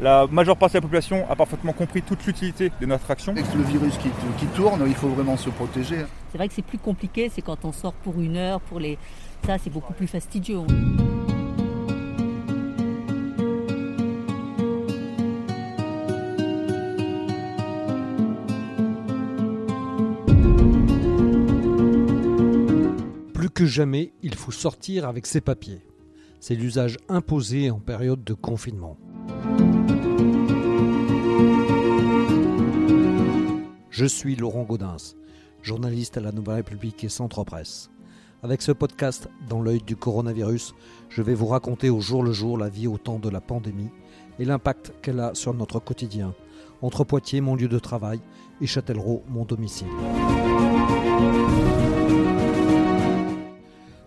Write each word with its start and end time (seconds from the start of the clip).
La 0.00 0.28
majeure 0.28 0.56
partie 0.56 0.74
de 0.74 0.78
la 0.78 0.82
population 0.82 1.28
a 1.28 1.34
parfaitement 1.34 1.72
compris 1.72 2.02
toute 2.02 2.24
l'utilité 2.24 2.70
de 2.80 2.86
notre 2.86 3.10
action. 3.10 3.32
Avec 3.32 3.52
le 3.52 3.64
virus 3.64 3.98
qui, 3.98 4.08
qui 4.38 4.46
tourne, 4.54 4.84
il 4.86 4.94
faut 4.94 5.08
vraiment 5.08 5.36
se 5.36 5.50
protéger. 5.50 6.04
C'est 6.30 6.38
vrai 6.38 6.46
que 6.46 6.54
c'est 6.54 6.62
plus 6.62 6.78
compliqué, 6.78 7.28
c'est 7.28 7.42
quand 7.42 7.64
on 7.64 7.72
sort 7.72 7.94
pour 7.94 8.20
une 8.20 8.36
heure, 8.36 8.60
pour 8.60 8.78
les... 8.78 8.96
ça 9.44 9.58
c'est 9.58 9.70
beaucoup 9.70 9.94
plus 9.94 10.06
fastidieux. 10.06 10.60
Plus 23.34 23.50
que 23.50 23.66
jamais, 23.66 24.12
il 24.22 24.36
faut 24.36 24.52
sortir 24.52 25.08
avec 25.08 25.26
ses 25.26 25.40
papiers. 25.40 25.80
C'est 26.38 26.54
l'usage 26.54 26.98
imposé 27.08 27.72
en 27.72 27.80
période 27.80 28.22
de 28.22 28.34
confinement. 28.34 28.96
Je 33.98 34.04
suis 34.04 34.36
Laurent 34.36 34.62
Gaudens, 34.62 35.16
journaliste 35.60 36.18
à 36.18 36.20
la 36.20 36.30
Nouvelle 36.30 36.54
République 36.54 37.02
et 37.02 37.08
Centre 37.08 37.42
Presse. 37.42 37.90
Avec 38.44 38.62
ce 38.62 38.70
podcast, 38.70 39.28
dans 39.48 39.60
l'œil 39.60 39.82
du 39.82 39.96
coronavirus, 39.96 40.76
je 41.08 41.20
vais 41.20 41.34
vous 41.34 41.48
raconter 41.48 41.90
au 41.90 42.00
jour 42.00 42.22
le 42.22 42.30
jour 42.30 42.56
la 42.56 42.68
vie 42.68 42.86
au 42.86 42.96
temps 42.96 43.18
de 43.18 43.28
la 43.28 43.40
pandémie 43.40 43.90
et 44.38 44.44
l'impact 44.44 44.94
qu'elle 45.02 45.18
a 45.18 45.34
sur 45.34 45.52
notre 45.52 45.80
quotidien, 45.80 46.32
entre 46.80 47.02
Poitiers, 47.02 47.40
mon 47.40 47.56
lieu 47.56 47.66
de 47.66 47.80
travail, 47.80 48.20
et 48.60 48.68
Châtellerault, 48.68 49.24
mon 49.26 49.44
domicile. 49.44 49.88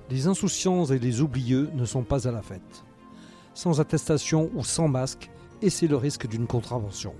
Les 0.09 0.25
insouciants 0.25 0.85
et 0.85 0.99
les 0.99 1.19
oublieux 1.19 1.69
ne 1.73 1.83
sont 1.83 2.03
pas 2.03 2.29
à 2.29 2.31
la 2.31 2.41
fête. 2.41 2.85
Sans 3.53 3.81
attestation 3.81 4.51
ou 4.55 4.63
sans 4.63 4.87
masque, 4.87 5.29
et 5.61 5.69
c'est 5.69 5.87
le 5.87 5.97
risque 5.97 6.29
d'une 6.29 6.47
contravention. 6.47 7.13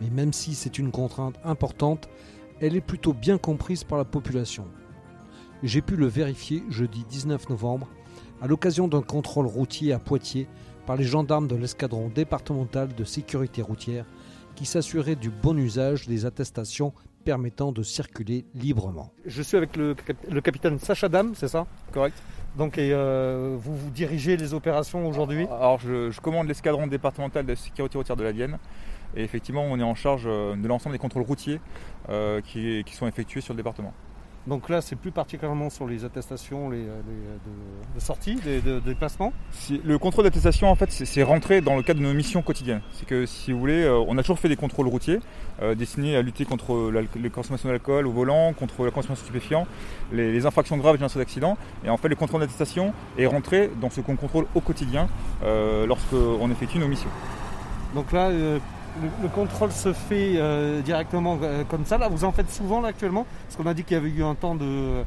Mais 0.00 0.10
même 0.10 0.32
si 0.32 0.54
c'est 0.54 0.78
une 0.78 0.90
contrainte 0.90 1.36
importante, 1.44 2.08
elle 2.60 2.76
est 2.76 2.80
plutôt 2.80 3.12
bien 3.12 3.38
comprise 3.38 3.84
par 3.84 3.98
la 3.98 4.04
population. 4.04 4.66
J'ai 5.62 5.82
pu 5.82 5.96
le 5.96 6.06
vérifier 6.06 6.62
jeudi 6.70 7.04
19 7.08 7.48
novembre 7.50 7.88
à 8.40 8.46
l'occasion 8.46 8.88
d'un 8.88 9.02
contrôle 9.02 9.46
routier 9.46 9.92
à 9.92 9.98
Poitiers 9.98 10.46
par 10.86 10.96
les 10.96 11.04
gendarmes 11.04 11.46
de 11.46 11.56
l'escadron 11.56 12.08
départemental 12.08 12.94
de 12.94 13.04
sécurité 13.04 13.62
routière 13.62 14.06
qui 14.56 14.64
s'assuraient 14.64 15.16
du 15.16 15.30
bon 15.30 15.56
usage 15.58 16.08
des 16.08 16.26
attestations 16.26 16.92
permettant 17.24 17.70
de 17.72 17.82
circuler 17.82 18.46
librement. 18.54 19.12
Je 19.26 19.42
suis 19.42 19.56
avec 19.56 19.76
le, 19.76 19.94
le 20.30 20.40
capitaine 20.40 20.78
Sacha 20.78 21.08
Dam, 21.08 21.34
c'est 21.34 21.48
ça? 21.48 21.66
Correct. 21.92 22.16
Donc 22.56 22.78
et, 22.78 22.92
euh, 22.92 23.56
vous, 23.58 23.76
vous 23.76 23.90
dirigez 23.90 24.36
les 24.36 24.54
opérations 24.54 25.06
aujourd'hui? 25.06 25.44
Alors 25.44 25.78
je, 25.78 26.10
je 26.10 26.20
commande 26.20 26.48
l'escadron 26.48 26.86
départemental 26.86 27.46
de 27.46 27.54
sécurité 27.54 27.98
routière 27.98 28.16
de 28.16 28.24
la 28.24 28.32
Vienne. 28.32 28.58
Et 29.16 29.22
effectivement, 29.24 29.62
on 29.64 29.78
est 29.78 29.82
en 29.82 29.94
charge 29.94 30.24
euh, 30.26 30.56
de 30.56 30.66
l'ensemble 30.68 30.94
des 30.94 30.98
contrôles 31.00 31.22
routiers 31.24 31.60
euh, 32.08 32.40
qui, 32.40 32.82
qui 32.84 32.94
sont 32.94 33.06
effectués 33.06 33.40
sur 33.40 33.54
le 33.54 33.58
département. 33.58 33.92
Donc 34.46 34.70
là, 34.70 34.80
c'est 34.80 34.96
plus 34.96 35.10
particulièrement 35.10 35.68
sur 35.68 35.86
les 35.86 36.06
attestations 36.06 36.70
les, 36.70 36.78
les- 36.78 36.84
de, 36.84 37.94
de 37.94 38.00
sortie, 38.00 38.36
des 38.36 38.62
de, 38.62 38.76
de 38.76 38.80
déplacement. 38.80 39.34
Si- 39.50 39.82
le 39.84 39.98
contrôle 39.98 40.24
d'attestation, 40.24 40.70
en 40.70 40.74
fait, 40.74 40.90
c'est 40.90 41.22
rentré 41.22 41.60
dans 41.60 41.76
le 41.76 41.82
cadre 41.82 42.00
de 42.00 42.06
nos 42.06 42.14
missions 42.14 42.40
quotidiennes. 42.40 42.80
C'est 42.94 43.04
que, 43.04 43.26
si 43.26 43.52
vous 43.52 43.58
voulez, 43.60 43.82
euh, 43.82 44.02
on 44.08 44.16
a 44.16 44.22
toujours 44.22 44.38
fait 44.38 44.48
des 44.48 44.56
contrôles 44.56 44.88
routiers 44.88 45.20
euh, 45.60 45.74
destinés 45.74 46.16
à 46.16 46.22
lutter 46.22 46.46
contre 46.46 46.90
la 46.90 47.02
consommation 47.28 47.68
d'alcool 47.68 48.06
au 48.06 48.12
volant, 48.12 48.54
contre 48.54 48.82
la 48.86 48.90
consommation 48.90 49.12
de 49.22 49.26
stupéfiants, 49.26 49.66
les, 50.10 50.32
les 50.32 50.46
infractions 50.46 50.78
graves 50.78 50.96
les 50.96 51.02
incidents 51.02 51.20
d'accident. 51.20 51.58
Et 51.84 51.90
en 51.90 51.98
fait, 51.98 52.08
le 52.08 52.16
contrôle 52.16 52.40
d'attestation 52.40 52.94
est 53.18 53.26
rentré 53.26 53.70
dans 53.78 53.90
ce 53.90 54.00
qu'on 54.00 54.16
contrôle 54.16 54.46
au 54.54 54.62
quotidien 54.62 55.08
euh, 55.42 55.86
lorsqu'on 55.86 56.50
effectue 56.50 56.78
nos 56.78 56.88
missions. 56.88 57.10
Donc 57.94 58.10
là, 58.10 58.28
euh, 58.28 58.58
le, 59.02 59.08
le 59.22 59.28
contrôle 59.28 59.72
se 59.72 59.92
fait 59.92 60.34
euh, 60.36 60.80
directement 60.82 61.38
euh, 61.42 61.64
comme 61.64 61.84
ça. 61.84 61.98
Là, 61.98 62.08
vous 62.08 62.24
en 62.24 62.32
faites 62.32 62.50
souvent 62.50 62.80
là 62.80 62.88
actuellement? 62.88 63.26
Parce 63.46 63.56
qu'on 63.56 63.68
a 63.68 63.74
dit 63.74 63.84
qu'il 63.84 63.96
y 63.96 64.00
avait 64.00 64.10
eu 64.10 64.22
un 64.24 64.34
temps 64.34 64.54
de, 64.54 65.02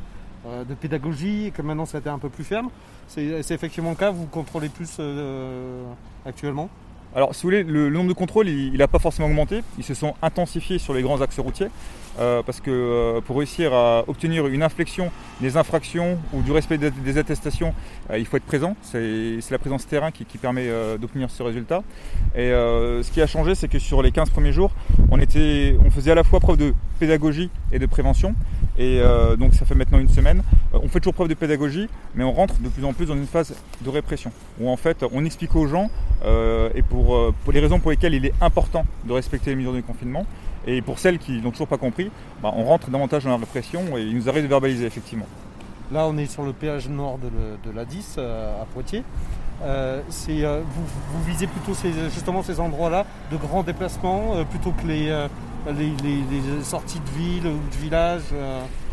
euh, 0.46 0.64
de 0.64 0.74
pédagogie 0.74 1.48
et 1.48 1.52
que 1.52 1.62
maintenant 1.62 1.86
ça 1.86 1.98
a 1.98 2.00
été 2.02 2.10
un 2.10 2.20
peu 2.20 2.30
plus 2.30 2.44
ferme. 2.44 2.70
C'est 3.08 3.52
effectivement 3.52 3.90
le 3.92 3.96
cas, 3.96 4.12
vous 4.12 4.26
contrôlez 4.26 4.70
plus 4.70 5.00
actuellement? 6.26 6.70
Alors, 7.16 7.36
si 7.36 7.44
vous 7.44 7.48
voulez, 7.48 7.64
le, 7.64 7.90
le 7.90 7.96
nombre 7.96 8.10
de 8.10 8.14
contrôles, 8.14 8.50
il 8.50 8.78
n'a 8.78 8.88
pas 8.88 8.98
forcément 8.98 9.28
augmenté. 9.28 9.62
Ils 9.78 9.84
se 9.84 9.94
sont 9.94 10.16
intensifiés 10.22 10.80
sur 10.80 10.94
les 10.94 11.04
grands 11.04 11.22
axes 11.22 11.38
routiers. 11.40 11.68
Euh, 12.20 12.44
parce 12.44 12.60
que 12.60 12.70
euh, 12.70 13.22
pour 13.22 13.38
réussir 13.38 13.74
à 13.74 14.04
obtenir 14.08 14.46
une 14.48 14.62
inflexion 14.62 15.12
des 15.42 15.58
infractions 15.58 16.20
ou 16.32 16.42
du 16.42 16.52
respect 16.52 16.78
des, 16.78 17.18
attestations, 17.18 17.74
euh, 18.12 18.20
il 18.20 18.26
faut 18.26 18.38
être 18.38 18.46
présent. 18.46 18.76
C'est 18.84 19.40
la 19.50 19.58
présence 19.58 19.88
terrain 19.88 20.12
qui, 20.12 20.26
permet 20.38 20.68
d'obtenir 21.00 21.30
ce 21.30 21.42
résultat. 21.42 21.84
Et 22.36 22.50
ce 22.50 23.12
qui 23.12 23.22
a 23.22 23.28
changé, 23.28 23.56
c'est 23.56 23.68
que 23.68 23.80
sur 23.80 24.02
les 24.02 24.12
15 24.12 24.30
premiers 24.30 24.52
jours, 24.52 24.72
on, 25.10 25.20
était, 25.20 25.78
on 25.86 25.90
faisait 25.90 26.12
à 26.12 26.16
la 26.16 26.24
fois 26.24 26.40
preuve 26.40 26.58
de 26.58 26.74
pédagogie 27.00 27.50
et 27.72 27.80
de 27.80 27.86
prévention. 27.86 28.36
Et 28.78 29.00
donc 29.38 29.54
ça 29.54 29.66
fait 29.66 29.76
maintenant 29.76 30.00
une 30.00 30.10
semaine. 30.10 30.44
On 30.74 30.90
fait 30.90 31.00
toujours 31.00 31.14
preuve 31.14 31.30
de 31.30 31.36
pédagogie, 31.36 31.88
mais 32.16 32.24
on 32.24 32.34
rentre 32.34 32.60
de 32.60 32.68
plus 32.68 32.84
en 32.84 32.94
plus 32.94 33.06
dans 33.06 33.16
une 33.16 33.28
phase 33.28 33.56
de 33.82 33.90
répression. 33.90 34.32
Où 34.60 34.70
en 34.70 34.76
fait 34.76 35.06
on 35.14 35.24
explique 35.24 35.56
aux 35.56 35.68
gens, 35.68 35.90
et 36.26 36.82
pour 36.82 37.34
les 37.54 37.60
raisons 37.60 37.80
pour 37.80 37.92
lesquelles 37.92 38.16
il 38.16 38.26
est 38.26 38.34
important 38.42 38.86
de 39.06 39.14
respecter 39.14 39.52
les 39.52 39.56
mesures 39.56 39.74
de 39.74 39.82
confinement, 39.82 40.26
et 40.68 40.82
pour 40.82 41.00
celles 41.00 41.18
qui 41.20 41.42
n'ont 41.42 41.52
toujours 41.52 41.68
pas 41.68 41.78
compris, 41.78 42.12
bah, 42.42 42.52
on 42.56 42.64
rentre 42.64 42.90
davantage 42.90 43.24
dans 43.24 43.32
la 43.32 43.38
répression 43.38 43.98
et 43.98 44.02
il 44.02 44.16
nous 44.16 44.30
arrive 44.30 44.44
de 44.44 44.48
verbaliser 44.48 44.86
effectivement. 44.86 45.26
Là, 45.92 46.08
on 46.08 46.18
est 46.18 46.26
sur 46.26 46.44
le 46.44 46.54
péage 46.54 46.88
nord 46.90 47.18
de, 47.20 47.28
le- 47.28 47.72
de 47.72 47.76
la 47.76 47.86
10 47.86 48.16
euh, 48.18 48.62
à 48.62 48.66
Poitiers. 48.66 49.04
Euh, 49.64 50.02
euh, 50.30 50.62
vous, 50.66 50.84
vous 51.14 51.24
visez 51.26 51.48
plutôt 51.48 51.74
ces, 51.74 51.92
justement 52.14 52.42
ces 52.44 52.60
endroits-là 52.60 53.06
de 53.32 53.38
grands 53.38 53.64
déplacements 53.64 54.44
plutôt 54.50 54.72
que 54.72 54.88
les, 54.88 55.06
les, 55.68 55.92
les- 56.04 56.42
les 56.58 56.64
sorties 56.64 57.00
de 57.00 57.10
ville 57.22 57.48
ou 57.48 57.60
de 57.72 57.78
village. 57.82 58.24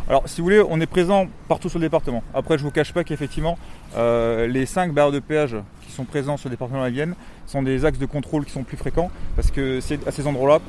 Alors, 0.09 0.23
si 0.27 0.41
vous 0.41 0.45
voulez, 0.47 0.63
on 0.69 0.81
est 0.81 0.87
présent 0.87 1.27
partout 1.49 1.69
sur 1.69 1.79
le 1.79 1.85
département. 1.87 2.23
Après, 2.35 2.59
je 2.59 2.65
vous 2.65 2.71
cache 2.73 2.93
pas 2.93 3.05
qu'effectivement, 3.05 3.57
euh, 3.97 4.47
les 4.49 4.67
cinq 4.67 4.93
barres 4.93 5.13
de 5.13 5.21
péage 5.21 5.57
sont 5.91 6.05
présents 6.05 6.37
sur 6.37 6.49
le 6.49 6.55
département 6.55 6.81
de 6.81 6.85
la 6.85 6.91
Vienne 6.91 7.15
sont 7.47 7.63
des 7.63 7.85
axes 7.85 7.99
de 7.99 8.07
contrôle 8.07 8.45
qui 8.45 8.53
sont 8.53 8.63
plus 8.63 8.77
fréquents 8.77 9.11
parce 9.37 9.51
que 9.51 9.81
c'est 9.81 10.07
à 10.07 10.11
ces 10.11 10.27
endroits-là 10.27 10.61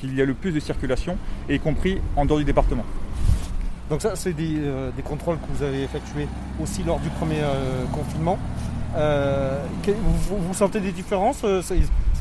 qu'il 0.00 0.14
y 0.14 0.22
a 0.22 0.24
le 0.24 0.34
plus 0.34 0.52
de 0.52 0.60
circulation, 0.60 1.16
y 1.48 1.58
compris 1.58 2.00
en 2.16 2.24
dehors 2.24 2.38
du 2.38 2.44
département. 2.44 2.84
Donc 3.88 4.02
ça, 4.02 4.16
c'est 4.16 4.32
des, 4.32 4.56
euh, 4.58 4.90
contrôles 5.04 5.36
que 5.36 5.46
vous 5.56 5.62
avez 5.62 5.84
effectués 5.84 6.26
aussi 6.60 6.82
lors 6.82 6.98
du 6.98 7.08
premier 7.10 7.40
euh, 7.40 7.84
confinement. 7.92 8.38
Euh, 8.96 9.64
vous, 10.28 10.54
sentez 10.54 10.80
des 10.80 10.92
différences 10.92 11.44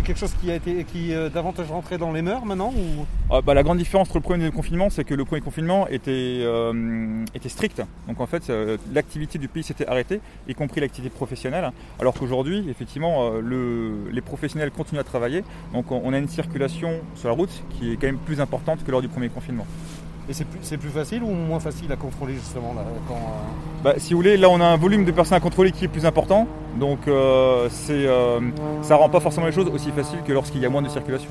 quelque 0.06 0.18
chose 0.20 0.34
qui 0.42 0.50
a 0.52 0.56
été 0.56 0.84
qui 0.86 1.12
est 1.12 1.16
euh, 1.16 1.30
davantage 1.30 1.68
rentré 1.70 1.98
dans 1.98 2.12
les 2.14 2.22
mœurs 2.22 2.46
maintenant. 2.46 2.74
Ah, 3.30 3.42
bah, 3.42 3.54
la 3.54 3.64
grande 3.64 3.78
différence 3.80 4.08
entre 4.08 4.18
le 4.18 4.24
premier 4.24 4.52
confinement, 4.52 4.90
c'est 4.90 5.04
que 5.04 5.14
le 5.14 5.26
premier 5.26 5.42
confinement 5.42 5.88
était, 5.88 6.12
euh, 6.44 7.26
était 7.34 7.50
strict. 7.50 7.82
Donc 8.08 8.22
en 8.22 8.28
fait, 8.28 8.50
euh, 8.50 8.78
l'activité 8.94 9.38
du 9.38 9.48
pays 9.48 9.64
s'était 9.64 9.88
arrêtée, 9.88 10.22
y 10.48 10.54
compris 10.54 10.80
l'activité 10.80 11.14
professionnelle. 11.14 11.72
Alors 12.00 12.14
qu'aujourd'hui, 12.14 12.66
effectivement, 12.70 13.32
le- 13.42 14.10
les 14.12 14.22
professionnels 14.22 14.72
continuent 14.72 15.00
à 15.00 15.04
travailler. 15.04 15.44
Donc 15.74 15.92
on 15.92 16.02
on 16.06 16.14
a 16.14 16.20
une 16.20 16.28
circulation 16.30 16.92
sur 17.16 17.30
la 17.30 17.34
route 17.36 17.64
qui 17.72 17.92
est 17.92 17.96
quand 17.96 18.06
même 18.06 18.20
plus 18.20 18.40
importante 18.40 18.84
que 18.84 18.92
lors 18.92 19.02
du 19.02 19.08
premier 19.08 19.30
confinement. 19.30 19.66
Et 20.28 20.34
c'est 20.34 20.46
plus, 20.46 20.60
c'est 20.64 20.78
plus 20.78 20.90
facile 20.90 21.22
ou 21.24 21.30
moins 21.30 21.60
facile 21.60 21.92
à 21.92 21.96
contrôler 21.96 22.34
justement 22.34 22.74
là, 22.74 22.82
quand, 23.08 23.14
euh, 23.16 23.84
Bah, 23.84 23.94
si 23.98 24.14
vous 24.14 24.20
voulez, 24.20 24.38
là 24.38 24.50
on 24.50 24.60
a 24.60 24.66
un 24.66 24.78
volume 24.78 25.06
de 25.06 25.12
personnes 25.12 25.38
à 25.38 25.40
contrôler 25.40 25.72
qui 25.72 25.86
est 25.86 25.88
plus 25.88 26.06
important. 26.06 26.48
Donc 26.80 27.08
euh, 27.08 27.68
c'est, 27.70 28.08
euh, 28.08 28.40
ça 28.82 28.96
rend 28.96 29.10
pas 29.10 29.20
forcément 29.20 29.46
les 29.46 29.52
choses 29.52 29.70
aussi 29.74 29.92
faciles 29.92 30.24
que 30.26 30.34
lorsqu'il 30.34 30.62
y 30.62 30.66
a 30.66 30.70
moins 30.70 30.82
de 30.82 30.90
circulation. 30.90 31.30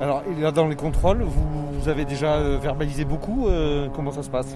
Alors, 0.00 0.22
là, 0.38 0.50
dans 0.52 0.66
les 0.66 0.76
contrôles, 0.76 1.22
vous, 1.22 1.46
vous 1.80 1.88
avez 1.88 2.04
déjà 2.04 2.34
euh, 2.34 2.58
verbalisé 2.60 3.04
beaucoup 3.04 3.46
euh, 3.48 3.88
Comment 3.94 4.12
ça 4.12 4.22
se 4.22 4.28
passe? 4.28 4.54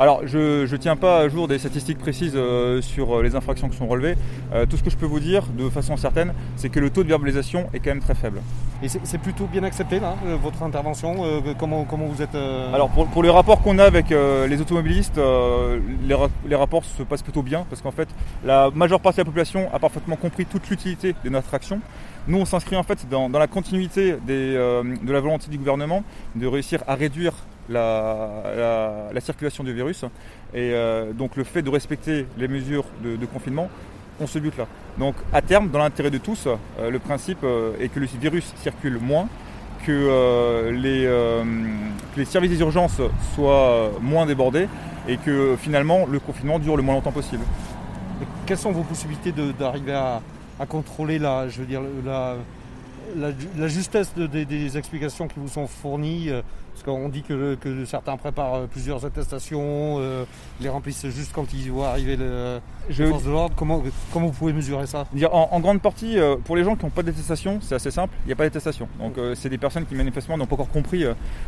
Alors, 0.00 0.24
je 0.24 0.70
ne 0.70 0.76
tiens 0.76 0.94
pas 0.94 1.18
à 1.18 1.28
jour 1.28 1.48
des 1.48 1.58
statistiques 1.58 1.98
précises 1.98 2.34
euh, 2.36 2.80
sur 2.80 3.18
euh, 3.18 3.22
les 3.24 3.34
infractions 3.34 3.68
qui 3.68 3.76
sont 3.76 3.88
relevées. 3.88 4.14
Euh, 4.52 4.64
tout 4.64 4.76
ce 4.76 4.84
que 4.84 4.90
je 4.90 4.96
peux 4.96 5.06
vous 5.06 5.18
dire 5.18 5.42
de 5.58 5.68
façon 5.68 5.96
certaine, 5.96 6.32
c'est 6.54 6.68
que 6.68 6.78
le 6.78 6.90
taux 6.90 7.02
de 7.02 7.08
verbalisation 7.08 7.68
est 7.74 7.80
quand 7.80 7.90
même 7.90 8.00
très 8.00 8.14
faible. 8.14 8.40
Et 8.80 8.86
c'est 8.88 9.18
plutôt 9.18 9.46
bien 9.46 9.64
accepté, 9.64 9.98
là, 9.98 10.14
votre 10.40 10.62
intervention 10.62 11.16
euh, 11.24 11.40
comment, 11.58 11.82
comment 11.84 12.06
vous 12.06 12.22
êtes 12.22 12.36
Alors, 12.36 12.90
pour, 12.90 13.08
pour 13.08 13.24
les 13.24 13.30
rapports 13.30 13.60
qu'on 13.60 13.80
a 13.80 13.84
avec 13.84 14.10
les 14.10 14.60
automobilistes, 14.60 15.18
les, 16.06 16.14
ra- 16.14 16.28
les 16.46 16.54
rapports 16.54 16.84
se 16.84 17.02
passent 17.02 17.22
plutôt 17.22 17.42
bien 17.42 17.66
parce 17.68 17.82
qu'en 17.82 17.90
fait, 17.90 18.08
la 18.44 18.70
majeure 18.72 19.00
partie 19.00 19.16
de 19.16 19.22
la 19.22 19.24
population 19.24 19.68
a 19.74 19.80
parfaitement 19.80 20.14
compris 20.14 20.46
toute 20.46 20.68
l'utilité 20.70 21.16
de 21.24 21.28
notre 21.28 21.52
action. 21.54 21.80
Nous, 22.28 22.38
on 22.38 22.44
s'inscrit 22.44 22.76
en 22.76 22.84
fait 22.84 23.08
dans, 23.10 23.28
dans 23.28 23.40
la 23.40 23.48
continuité 23.48 24.14
des, 24.24 24.52
de 24.54 25.12
la 25.12 25.20
volonté 25.20 25.50
du 25.50 25.58
gouvernement 25.58 26.04
de 26.36 26.46
réussir 26.46 26.84
à 26.86 26.94
réduire 26.94 27.32
la, 27.68 28.42
la- 28.56 29.12
la 29.12 29.20
circulation 29.20 29.64
du 29.64 29.72
virus. 29.72 30.04
Et 30.54 30.72
euh, 30.72 31.12
donc, 31.12 31.36
le 31.36 31.44
fait 31.44 31.62
de 31.62 31.70
respecter 31.70 32.26
les 32.38 32.48
mesures 32.48 32.84
de, 33.02 33.26
confinement, 33.26 33.68
on 34.20 34.26
se 34.26 34.38
bute 34.38 34.56
là. 34.56 34.66
Donc, 34.98 35.14
à 35.32 35.42
terme, 35.42 35.68
dans 35.70 35.78
l'intérêt 35.78 36.10
de 36.10 36.18
tous, 36.18 36.46
euh, 36.46 36.90
le 36.90 36.98
principe 36.98 37.38
euh, 37.44 37.72
est 37.80 37.88
que 37.88 38.00
le 38.00 38.06
virus 38.06 38.52
circule 38.56 38.98
moins, 38.98 39.28
que, 39.86 40.70
les, 40.70 42.24
services 42.24 42.50
des 42.58 42.64
soient 43.34 43.90
moins 44.00 44.26
débordés 44.26 44.68
et 45.06 45.16
que 45.16 45.56
finalement 45.56 46.04
le 46.10 46.18
confinement 46.18 46.58
dure 46.58 46.76
le 46.76 46.82
moins 46.82 46.94
longtemps 46.96 47.12
possible. 47.12 47.42
Quelles 48.44 48.58
sont 48.58 48.72
vos 48.72 48.82
possibilités 48.82 49.32
d'arriver 49.58 49.92
à, 49.92 50.20
à 50.58 50.66
contrôler 50.66 51.18
la, 51.18 51.48
je 51.48 51.60
veux 51.60 51.66
dire, 51.66 51.80
la, 52.04 52.36
la, 53.16 53.28
la 53.58 53.68
justesse 53.68 54.12
de- 54.16 54.26
des- 54.26 54.44
des 54.44 54.76
explications 54.78 55.28
qui 55.28 55.38
vous 55.38 55.48
sont 55.48 55.66
fournies 55.66 56.28
euh, 56.30 56.42
Parce 56.72 56.84
qu'on 56.84 57.08
dit 57.08 57.22
que, 57.22 57.56
que 57.56 57.84
certains 57.84 58.16
préparent 58.16 58.54
euh, 58.54 58.66
plusieurs 58.66 59.04
attestations, 59.04 59.96
euh, 59.98 60.24
les 60.60 60.68
remplissent 60.68 61.06
juste 61.08 61.32
quand 61.34 61.52
ils 61.52 61.70
voient 61.72 61.88
arriver 61.88 62.16
le, 62.16 62.60
Je 62.88 63.02
les 63.02 63.10
forces 63.10 63.24
de 63.24 63.30
l'ordre. 63.30 63.54
Comment, 63.56 63.82
comment 64.12 64.26
vous 64.28 64.32
pouvez 64.32 64.52
mesurer 64.52 64.86
ça? 64.86 65.04
En, 65.32 65.48
en 65.50 65.60
grande 65.60 65.80
partie, 65.82 66.18
euh, 66.18 66.36
pour 66.36 66.54
les 66.56 66.62
gens 66.62 66.76
qui 66.76 66.84
n'ont 66.84 66.90
pas 66.90 67.02
d'attestation, 67.02 67.58
c'est 67.60 67.74
assez 67.74 67.90
simple, 67.90 68.14
il 68.24 68.28
n'y 68.28 68.32
a 68.32 68.36
pas 68.36 68.44
d'attestation. 68.44 68.88
Donc 69.00 69.14
c'est 69.34 69.48
des 69.48 69.58
personnes 69.58 69.86
qui 69.86 69.94
manifestement 69.96 70.36
n'ont 70.38 70.46
pas 70.46 70.54
encore 70.54 70.70
compris 70.70 71.04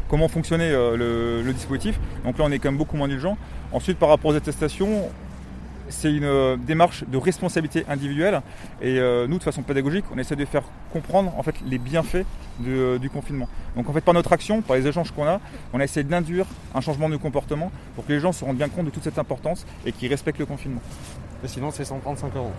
comment 0.08 0.26
fonctionnait 0.28 0.72
le, 0.72 1.42
le 1.42 1.52
dispositif. 1.52 2.00
Donc 2.24 2.36
là 2.38 2.44
on 2.48 2.50
est 2.50 2.58
quand 2.58 2.70
même 2.70 2.78
beaucoup 2.78 2.96
moins 2.96 3.06
indulgent. 3.06 3.36
Ensuite 3.72 3.98
par 3.98 4.08
rapport 4.08 4.32
aux 4.32 4.34
attestations, 4.36 5.08
c'est 5.90 6.12
une 6.12 6.25
euh, 6.25 6.56
démarche 6.56 7.04
de 7.06 7.16
responsabilité 7.19 7.84
individuelle 7.88 8.40
et 8.81 8.98
euh, 8.98 9.26
nous 9.26 9.38
de 9.38 9.42
façon 9.42 9.62
pédagogique 9.62 10.04
on 10.14 10.19
essaie 10.19 10.37
de 10.37 10.44
faire 10.44 10.62
comprendre 10.92 11.32
en 11.37 11.42
fait 11.42 11.54
les 11.66 11.78
bienfaits 11.78 12.25
de- 12.60 12.69
euh, 12.69 12.98
du 12.98 13.10
confinement. 13.10 13.48
Donc 13.76 13.88
en 13.88 13.92
fait 13.92 14.00
par 14.00 14.14
notre 14.14 14.32
action, 14.32 14.62
par 14.62 14.76
les 14.76 14.87
échanges 14.87 15.10
qu'on 15.12 15.26
a, 15.26 15.40
on 15.72 15.81
a 15.81 15.84
essayé 15.84 16.04
d'induire 16.04 16.46
un 16.75 16.81
changement 16.81 17.08
de 17.08 17.16
comportement 17.16 17.70
pour 17.94 18.06
que 18.06 18.12
les 18.12 18.20
gens 18.20 18.32
se 18.32 18.44
rendent 18.44 18.56
bien 18.56 18.69
compte 18.69 18.87
de 18.87 18.90
toute 18.90 19.04
cette 19.04 19.19
importance 19.19 19.66
et 19.84 19.92
qu'ils 19.92 20.08
respectent 20.08 20.38
le 20.38 20.46
confinement. 20.46 20.81
Et 21.42 21.48
Sinon, 21.48 21.70
c'est 21.70 21.87
135 21.87 22.37
euros. 22.37 22.52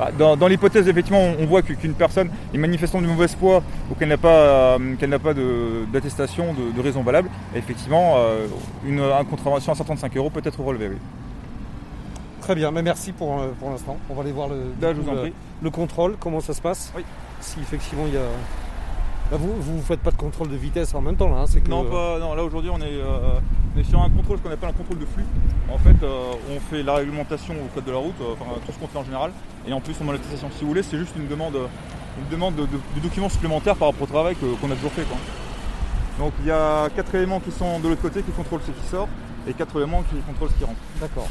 Ah, 0.00 0.10
Dans, 0.10 0.36
dans 0.36 0.48
l'hypothèse, 0.48 0.88
effectivement, 0.88 1.20
on, 1.20 1.36
on 1.44 1.46
voit 1.46 1.62
qu'une 1.62 1.94
personne 1.94 2.30
est 2.52 2.58
manifestant 2.58 3.00
de 3.00 3.06
mauvaise 3.06 3.36
foi 3.38 3.62
ou 3.88 3.94
qu'elle 3.94 4.08
n'a 4.08 4.16
pas, 4.16 4.28
euh, 4.76 4.96
qu'elle 4.96 5.10
n'a 5.10 5.20
pas 5.20 5.34
de- 5.34 5.84
d'attestation, 5.92 6.52
de, 6.52 6.72
de 6.76 6.80
raison 6.82 7.02
valable, 7.04 7.28
effectivement, 7.54 8.14
euh, 8.16 8.48
une, 8.84 8.98
une 8.98 9.24
contravention 9.30 9.70
à 9.70 9.76
135 9.76 10.16
euros 10.16 10.30
peut 10.30 10.42
être 10.44 10.60
relevée. 10.60 10.88
Oui. 10.88 10.96
Très 12.44 12.54
bien, 12.54 12.70
mais 12.70 12.82
merci 12.82 13.12
pour, 13.12 13.40
euh, 13.40 13.48
pour 13.58 13.70
l'instant. 13.70 13.96
On 14.10 14.14
va 14.14 14.20
aller 14.20 14.32
voir 14.32 14.48
le, 14.48 14.56
Là, 14.80 14.92
coup, 14.92 15.00
le- 15.62 15.70
contrôle, 15.70 16.16
comment 16.20 16.40
ça 16.40 16.52
se 16.52 16.60
passe. 16.60 16.92
Oui. 16.94 17.02
Si 17.40 17.58
effectivement 17.60 18.04
il 18.06 18.12
y 18.12 18.18
a. 18.18 18.20
Là, 19.32 19.38
vous 19.38 19.76
ne 19.76 19.80
faites 19.80 20.00
pas 20.00 20.10
de 20.10 20.16
contrôle 20.16 20.50
de 20.50 20.56
vitesse 20.56 20.94
en 20.94 21.00
même 21.00 21.16
temps 21.16 21.30
là, 21.30 21.36
hein, 21.38 21.44
que. 21.46 21.70
Non, 21.70 21.84
pas, 21.84 22.18
non, 22.18 22.34
là 22.34 22.44
aujourd'hui, 22.44 22.70
on, 22.70 22.78
est, 22.82 22.82
euh, 23.00 23.38
on 23.74 23.80
est 23.80 23.84
sur 23.84 23.98
un 24.02 24.10
contrôle, 24.10 24.36
ce 24.36 24.42
qu'on 24.42 24.50
appelle 24.50 24.68
un 24.68 24.72
contrôle 24.74 24.98
de 24.98 25.06
flux. 25.06 25.24
En 25.72 25.78
fait, 25.78 25.96
euh, 26.02 26.32
on 26.54 26.60
fait 26.60 26.82
la 26.82 26.96
réglementation 26.96 27.54
au 27.54 27.74
code 27.74 27.86
de 27.86 27.92
la 27.92 27.96
route, 27.96 28.12
euh, 28.20 28.34
enfin 28.34 28.60
tout 28.66 28.72
ce 28.72 28.78
qu'on 28.78 28.88
fait 28.88 28.98
en 28.98 29.04
général, 29.04 29.30
et 29.66 29.72
en 29.72 29.80
plus 29.80 29.96
on 30.04 30.08
a 30.10 30.12
l'attestation. 30.12 30.48
Si 30.54 30.60
vous 30.60 30.68
voulez, 30.68 30.82
c'est 30.82 30.98
juste 30.98 31.16
une 31.16 31.26
demande, 31.26 31.56
une 31.56 32.28
demande 32.30 32.56
de, 32.56 32.62
de- 32.66 32.66
de 32.96 33.00
documents 33.02 33.30
supplémentaires 33.30 33.76
par 33.76 33.88
rapport 33.88 34.02
au 34.02 34.06
travail 34.12 34.36
qu'on 34.36 34.70
a 34.70 34.74
toujours 34.74 34.92
fait. 34.92 35.04
Quoi. 35.04 35.16
Donc 36.18 36.34
il 36.40 36.46
y 36.46 36.50
a 36.50 36.90
quatre 36.94 37.14
éléments 37.14 37.40
qui 37.40 37.50
sont 37.52 37.80
de 37.80 37.88
l'autre 37.88 38.02
côté 38.02 38.22
qui 38.22 38.32
contrôlent 38.32 38.60
ce 38.66 38.70
qui 38.72 38.86
sort, 38.86 39.08
et 39.48 39.54
quatre 39.54 39.74
éléments 39.78 40.02
qui 40.02 40.16
contrôlent 40.16 40.50
ce 40.50 40.58
qui 40.58 40.64
rentre. 40.64 40.78
D'accord. 41.00 41.28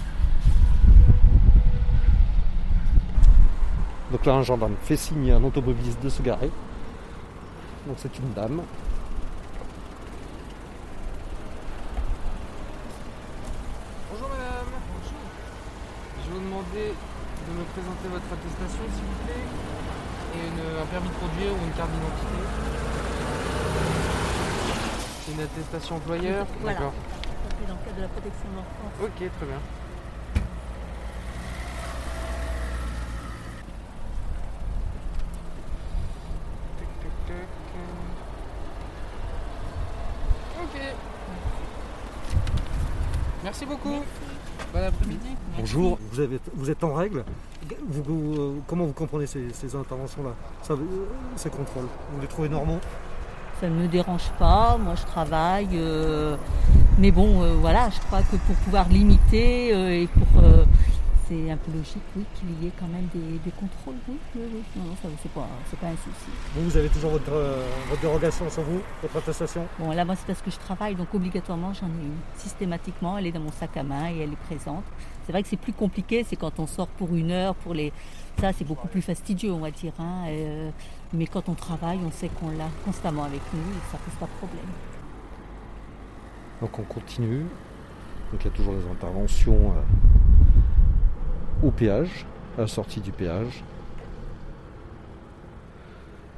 Donc 4.13 4.25
là, 4.25 4.35
un 4.35 4.43
gendarme 4.43 4.75
fait 4.83 4.95
signe 4.95 5.31
à 5.31 5.37
un 5.37 5.43
automobiliste 5.43 5.99
de 6.01 6.07
se 6.07 6.21
garer. 6.21 6.51
Donc 7.87 7.95
c'est 7.97 8.15
une 8.19 8.31
dame. 8.33 8.61
Bonjour 14.11 14.29
madame. 14.29 14.69
Bonjour. 14.69 15.23
Je 16.21 16.29
vais 16.29 16.37
vous 16.37 16.45
demander 16.45 16.93
de 16.93 17.51
me 17.57 17.63
présenter 17.73 18.07
votre 18.13 18.29
attestation 18.31 18.83
s'il 18.93 19.03
vous 19.03 19.19
plaît 19.25 19.45
et 20.37 20.41
une- 20.47 20.77
un 20.81 20.85
permis 20.85 21.09
de 21.09 21.17
conduire 21.17 21.51
ou 21.53 21.61
une 21.65 21.73
carte 21.73 21.89
d'identité. 21.91 22.39
C'est 25.25 25.31
une 25.33 25.41
attestation 25.41 25.95
employeur 25.97 26.45
Voilà. 26.61 26.77
D'accord. 26.77 26.93
C'est 27.59 27.67
dans 27.67 27.73
le 27.73 27.81
cadre 27.85 27.97
de 27.97 28.01
la 28.01 28.07
protection 28.09 28.47
de 28.53 28.55
l'enfance. 28.61 28.93
Ok, 29.01 29.17
très 29.17 29.45
bien. 29.49 29.61
Merci 43.55 43.67
beaucoup. 43.67 44.01
Bon 44.73 44.79
après-midi. 44.83 45.27
Bonjour, 45.59 45.99
vous, 46.11 46.19
avez- 46.19 46.39
vous 46.55 46.71
êtes 46.71 46.83
en 46.83 46.95
règle 46.95 47.23
Vous- 47.87 48.01
vous, 48.01 48.33
euh, 48.41 48.55
Comment 48.65 48.85
vous 48.85 48.93
comprenez 48.93 49.27
ces, 49.27 49.49
ces 49.53 49.75
interventions-là? 49.75 50.31
Euh, 50.71 50.75
Ces 51.35 51.51
contrôles? 51.51 51.85
Vous 52.15 52.19
les 52.21 52.25
trouvez 52.25 52.49
normaux? 52.49 52.79
Ça 53.61 53.69
ne 53.69 53.75
me 53.75 53.87
dérange 53.87 54.27
pas, 54.39 54.79
moi 54.83 54.95
je 54.95 55.05
travaille. 55.05 55.67
euh, 55.75 56.35
mais 56.97 57.11
bon, 57.11 57.43
euh, 57.43 57.53
voilà, 57.61 57.91
je 57.91 57.99
crois 58.07 58.21
que 58.23 58.37
pour 58.37 58.55
pouvoir 58.55 58.89
limiter 58.89 59.71
euh, 59.71 60.01
et 60.01 60.07
pour. 60.07 60.41
C'est 61.33 61.51
un 61.51 61.57
peu 61.57 61.71
logique, 61.71 62.03
oui, 62.15 62.23
qu'il 62.35 62.63
y 62.63 62.67
ait 62.67 62.71
quand 62.79 62.87
même 62.87 63.07
des, 63.13 63.39
des 63.39 63.51
contrôles, 63.51 63.95
oui, 64.07 64.17
oui, 64.35 64.41
oui. 64.53 64.63
Non, 64.75 64.83
non, 64.85 64.95
ça 65.01 65.07
c'est 65.21 65.31
pas, 65.31 65.47
c'est 65.69 65.79
pas 65.79 65.87
un 65.87 65.95
souci. 65.95 66.29
Vous, 66.55 66.69
vous 66.69 66.77
avez 66.77 66.89
toujours 66.89 67.11
votre, 67.11 67.31
euh, 67.31 67.65
votre 67.89 68.01
dérogation 68.01 68.49
sur 68.49 68.63
vous, 68.63 68.81
votre 69.01 69.17
attestation? 69.17 69.65
Bon, 69.79 69.91
là, 69.91 70.05
moi, 70.05 70.15
c'est 70.15 70.27
parce 70.27 70.41
que 70.41 70.51
je 70.51 70.59
travaille, 70.59 70.95
donc 70.95 71.13
obligatoirement, 71.13 71.73
j'en 71.73 71.87
ai 71.87 72.05
une. 72.05 72.17
Systématiquement, 72.37 73.17
elle 73.17 73.27
est 73.27 73.31
dans 73.31 73.39
mon 73.39 73.51
sac 73.51 73.75
à 73.77 73.83
main 73.83 74.11
et 74.11 74.19
elle 74.19 74.33
est 74.33 74.45
présente. 74.47 74.83
C'est 75.25 75.31
vrai 75.31 75.41
que 75.41 75.49
c'est 75.49 75.57
plus 75.57 75.73
compliqué, 75.73 76.23
c'est 76.23 76.35
quand 76.35 76.59
on 76.59 76.67
sort 76.67 76.87
pour 76.87 77.15
une 77.15 77.31
heure, 77.31 77.55
pour 77.55 77.73
les. 77.73 77.91
Ça, 78.39 78.51
c'est 78.53 78.65
beaucoup 78.65 78.87
plus 78.87 79.01
fastidieux, 79.01 79.51
on 79.53 79.59
va 79.59 79.71
dire. 79.71 79.93
hein, 79.99 80.25
euh, 80.27 80.69
Mais 81.13 81.27
quand 81.27 81.49
on 81.49 81.53
travaille, 81.53 81.99
on 82.05 82.11
sait 82.11 82.29
qu'on 82.29 82.49
l'a 82.49 82.69
constamment 82.85 83.23
avec 83.23 83.41
nous 83.53 83.61
et 83.61 83.79
que 83.79 83.91
ça 83.91 83.97
pose 83.97 84.15
pas 84.19 84.25
de 84.25 84.37
problème. 84.37 84.65
Donc 86.61 86.77
on 86.79 86.83
continue. 86.83 87.45
Donc 88.31 88.41
il 88.41 88.45
y 88.45 88.47
a 88.47 88.51
toujours 88.51 88.73
des 88.73 88.87
interventions 88.87 89.53
euh, 89.53 89.81
au 91.63 91.71
péage, 91.71 92.25
à 92.57 92.61
la 92.61 92.67
sortie 92.67 92.99
du 92.99 93.11
péage. 93.11 93.63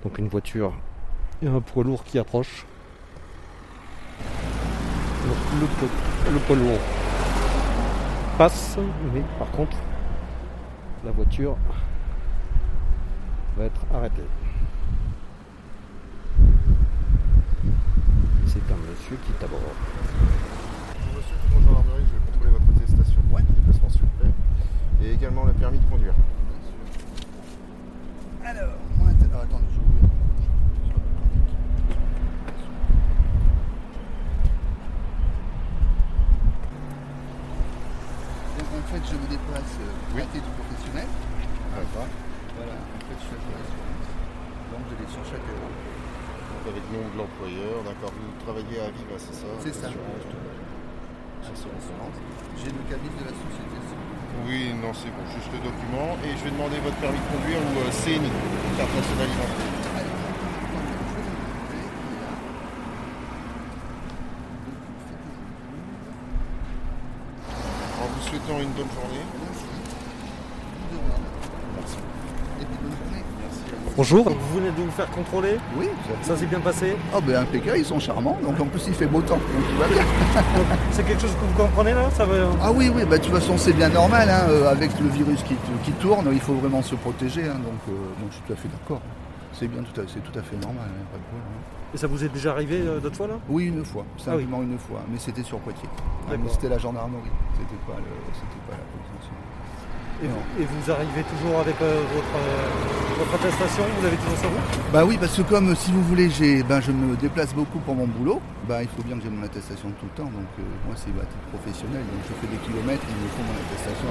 Donc 0.03 0.17
une 0.19 0.27
voiture 0.27 0.73
et 1.41 1.47
un 1.47 1.59
poids 1.61 1.83
lourd 1.83 2.03
qui 2.03 2.19
approche. 2.19 2.65
Le, 5.59 5.65
poids- 6.37 6.55
lourd 6.55 6.79
passe, 8.37 8.77
mais 9.13 9.21
par 9.39 9.49
contre 9.51 9.75
la 11.03 11.11
voiture 11.11 11.55
va 13.57 13.65
être 13.65 13.81
arrêtée. 13.93 14.21
C'est 18.47 18.59
un 18.71 18.77
monsieur 18.89 19.17
qui 19.25 19.31
est. 19.33 19.73
Monsieur 21.15 21.35
tout 21.49 21.57
en 21.57 21.61
gendarmerie, 21.61 22.03
je 22.07 22.13
vais 22.13 22.31
contrôler 22.31 22.51
votre 22.51 22.77
attestation 22.77 23.21
de 23.21 23.33
déplacement 23.53 23.89
s'il 23.89 24.01
vous 24.01 24.07
plaît. 24.19 24.31
Et 25.05 25.11
également 25.13 25.45
le 25.45 25.53
permis 25.53 25.77
de 25.77 25.85
conduire. 25.85 26.15
Alors, 28.43 28.73
moi, 28.97 29.09
alors, 29.09 29.43
attendez, 29.43 29.65
je 29.69 29.79
vais 29.79 29.85
ouvrir. 29.85 30.09
Donc 38.57 38.67
en 38.71 38.83
fait, 38.89 39.03
je 39.11 39.15
me 39.19 39.27
déplace 39.27 39.73
euh, 39.83 40.15
Oui. 40.15 40.21
à 40.21 40.25
titre 40.31 40.49
professionnel. 40.57 41.07
D'accord. 41.75 42.07
Voilà, 42.57 42.71
en 42.73 42.99
fait, 43.05 43.19
je 43.19 43.25
suis. 43.29 43.39
Donc 44.71 44.81
je 44.89 44.95
l'ai 44.95 45.09
sur 45.11 45.23
chaque 45.27 45.43
euro. 45.43 45.69
Donc 45.69 46.63
avec 46.71 46.83
le 46.89 46.97
nom 46.97 47.05
de 47.13 47.17
l'employeur, 47.19 47.83
d'accord. 47.83 48.13
Vous 48.15 48.31
travaillez 48.41 48.79
à 48.79 48.89
Viva, 48.89 49.17
c'est 49.19 49.35
ça 49.35 49.47
C'est 49.59 49.75
ça. 49.75 49.89
J'ai 52.57 52.71
le 52.71 52.81
cabis 52.89 53.11
de 53.11 53.23
la 53.23 53.35
société. 53.35 54.14
Oui, 54.43 54.73
non, 54.81 54.91
c'est 54.93 55.09
bon, 55.09 55.23
juste 55.33 55.49
le 55.53 55.59
document. 55.59 56.17
Et 56.23 56.37
je 56.37 56.43
vais 56.43 56.51
demander 56.51 56.79
votre 56.79 56.97
permis 56.97 57.17
de 57.19 57.29
conduire 57.31 57.57
ou 57.57 57.79
euh, 57.79 57.91
CNI, 58.03 58.29
carte 58.77 58.93
nationale 58.93 59.27
d'identité. 59.29 59.63
En 68.01 68.07
vous 68.07 68.21
souhaitant 68.27 68.59
une 68.59 68.71
bonne 68.71 68.91
journée. 68.93 69.25
Merci. 69.45 69.65
Vous 70.91 70.97
de 70.97 71.03
même. 71.03 71.23
Merci. 71.75 71.97
Et 72.61 72.65
puis 72.65 72.77
bonne 72.81 72.91
journée. 72.91 73.23
Vous. 73.95 74.03
Bonjour, 74.03 74.29
vous 74.29 74.57
venez 74.59 74.71
de 74.71 74.81
vous 74.81 74.91
faire 74.91 75.09
contrôler, 75.09 75.57
Oui, 75.77 75.87
ça 76.21 76.35
s'est 76.35 76.45
bien 76.47 76.59
passé 76.59 76.97
Oh 77.15 77.21
ben 77.25 77.37
impeccable, 77.37 77.77
ils 77.77 77.85
sont 77.85 77.99
charmants, 77.99 78.37
donc 78.43 78.59
en 78.59 78.65
plus 78.65 78.83
il 78.87 78.93
fait 78.93 79.05
beau 79.05 79.21
temps, 79.21 79.35
donc 79.37 79.67
tout 79.69 79.77
va 79.79 79.87
bien. 79.87 80.03
C'est 80.91 81.03
quelque 81.05 81.21
chose 81.21 81.31
que 81.31 81.45
vous 81.45 81.63
comprenez 81.63 81.93
là 81.93 82.09
ça 82.11 82.25
va... 82.25 82.35
Ah 82.61 82.71
oui, 82.73 82.91
oui, 82.93 83.03
bah, 83.09 83.17
de 83.17 83.23
toute 83.23 83.33
façon 83.33 83.57
c'est 83.57 83.71
bien 83.73 83.87
normal, 83.89 84.29
hein, 84.29 84.49
euh, 84.49 84.69
avec 84.69 84.91
le 84.99 85.07
virus 85.07 85.41
qui, 85.43 85.55
qui 85.83 85.91
tourne, 85.93 86.27
il 86.33 86.41
faut 86.41 86.55
vraiment 86.55 86.81
se 86.81 86.95
protéger, 86.95 87.43
hein, 87.43 87.55
donc, 87.63 87.79
euh, 87.87 87.91
donc 88.19 88.31
je 88.31 88.35
suis 88.35 88.43
tout 88.45 88.53
à 88.53 88.55
fait 88.57 88.67
d'accord. 88.67 89.01
C'est 89.53 89.69
bien, 89.69 89.81
tout 89.83 90.01
à, 90.01 90.03
c'est 90.07 90.19
tout 90.19 90.37
à 90.37 90.41
fait 90.41 90.57
normal, 90.57 90.83
hein, 90.89 91.05
pas 91.11 91.17
de 91.17 91.23
problème. 91.23 91.47
hein. 91.55 91.63
Et 91.93 91.97
ça 91.97 92.07
vous 92.07 92.21
est 92.25 92.27
déjà 92.29 92.51
arrivé 92.51 92.81
euh, 92.85 92.99
d'autres 92.99 93.15
fois 93.15 93.27
là? 93.27 93.35
Oui, 93.47 93.67
une 93.67 93.85
fois, 93.85 94.03
Ah 94.05 94.13
oui. 94.17 94.23
simplement 94.43 94.61
une 94.61 94.77
fois, 94.77 94.99
mais 95.09 95.17
c'était 95.19 95.43
sur 95.43 95.59
Poitiers. 95.59 95.87
Ah, 96.29 96.33
mais 96.37 96.49
c'était 96.49 96.67
la 96.67 96.77
gendarmerie, 96.79 97.31
c'était 97.53 97.79
pas, 97.87 97.95
le, 97.97 98.11
c'était 98.33 98.59
pas 98.67 98.75
la 98.75 98.83
police 98.91 99.11
nationale. 99.15 99.39
Et 100.23 100.27
vous, 100.27 100.43
et 100.61 100.65
vous 100.65 100.91
arrivez 100.91 101.23
toujours 101.23 101.59
avec 101.59 101.75
euh, 101.81 102.01
votre, 102.13 102.35
euh, 102.35 103.19
votre 103.19 103.33
attestation, 103.35 103.83
vous 103.97 104.03
l'avez 104.03 104.17
toujours 104.17 104.39
sur 104.39 104.49
vous? 104.49 104.61
Bah 104.93 105.03
oui, 105.05 105.17
parce 105.19 105.35
que 105.35 105.41
comme 105.43 105.75
si 105.75 105.91
vous 105.91 106.03
voulez, 106.03 106.29
j'ai, 106.29 106.63
ben, 106.63 106.79
je 106.81 106.91
me 106.91 107.15
déplace 107.15 107.53
beaucoup 107.53 107.79
pour 107.79 107.95
mon 107.95 108.07
boulot, 108.07 108.41
bah, 108.67 108.81
il 108.81 108.89
faut 108.89 109.03
bien 109.03 109.17
que 109.17 109.23
j'ai 109.23 109.29
mon 109.29 109.43
attestation 109.43 109.89
tout 109.99 110.05
le 110.05 110.15
temps. 110.23 110.29
Donc 110.31 110.49
euh, 110.59 110.63
moi 110.85 110.95
c'est 110.95 111.11
à 111.11 111.25
titre 111.25 111.47
professionnel, 111.51 112.01
donc 112.01 112.21
je 112.27 112.33
fais 112.39 112.47
des 112.47 112.61
kilomètres, 112.63 113.03
il 113.07 113.15
me 113.23 113.29
faut 113.29 113.43
mon 113.43 113.55
attestation. 113.59 114.07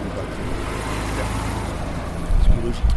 C'est 2.43 2.51
plus 2.53 2.65
logique. 2.69 2.95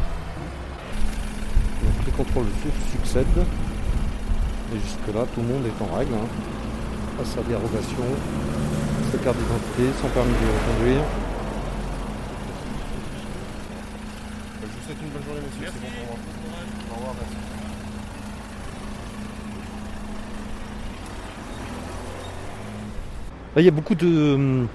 Donc 1.84 2.06
les 2.06 2.12
contrôles 2.12 2.52
succèdent. 2.92 3.46
Et 4.74 4.80
jusque-là, 4.84 5.24
tout 5.34 5.40
le 5.40 5.48
monde 5.48 5.64
est 5.66 5.80
en 5.82 5.88
règle. 5.96 6.12
Hein. 6.14 6.28
Pas 7.18 7.24
sa 7.24 7.42
dérogation, 7.42 8.04
sa 9.14 9.18
carte 9.20 9.38
d'identité, 9.38 9.84
son 10.02 10.10
permis 10.10 10.34
de 10.34 10.52
conduire. 10.68 11.06
Je 14.60 14.68
vous 14.68 14.74
souhaite 14.88 15.04
une 15.04 15.10
bonne 15.10 15.24
journée, 15.24 15.42
monsieur. 15.42 15.72
C'est 15.74 15.82
bon 15.82 15.88
pour 15.98 16.06
moi. 16.08 16.60
Au 16.92 16.96
revoir, 16.96 17.16
merci. 17.20 17.36
Là, 23.56 23.62
il 23.62 23.66
y 23.66 23.68
a 23.68 23.72
beaucoup 23.72 23.96
de, 23.96 24.66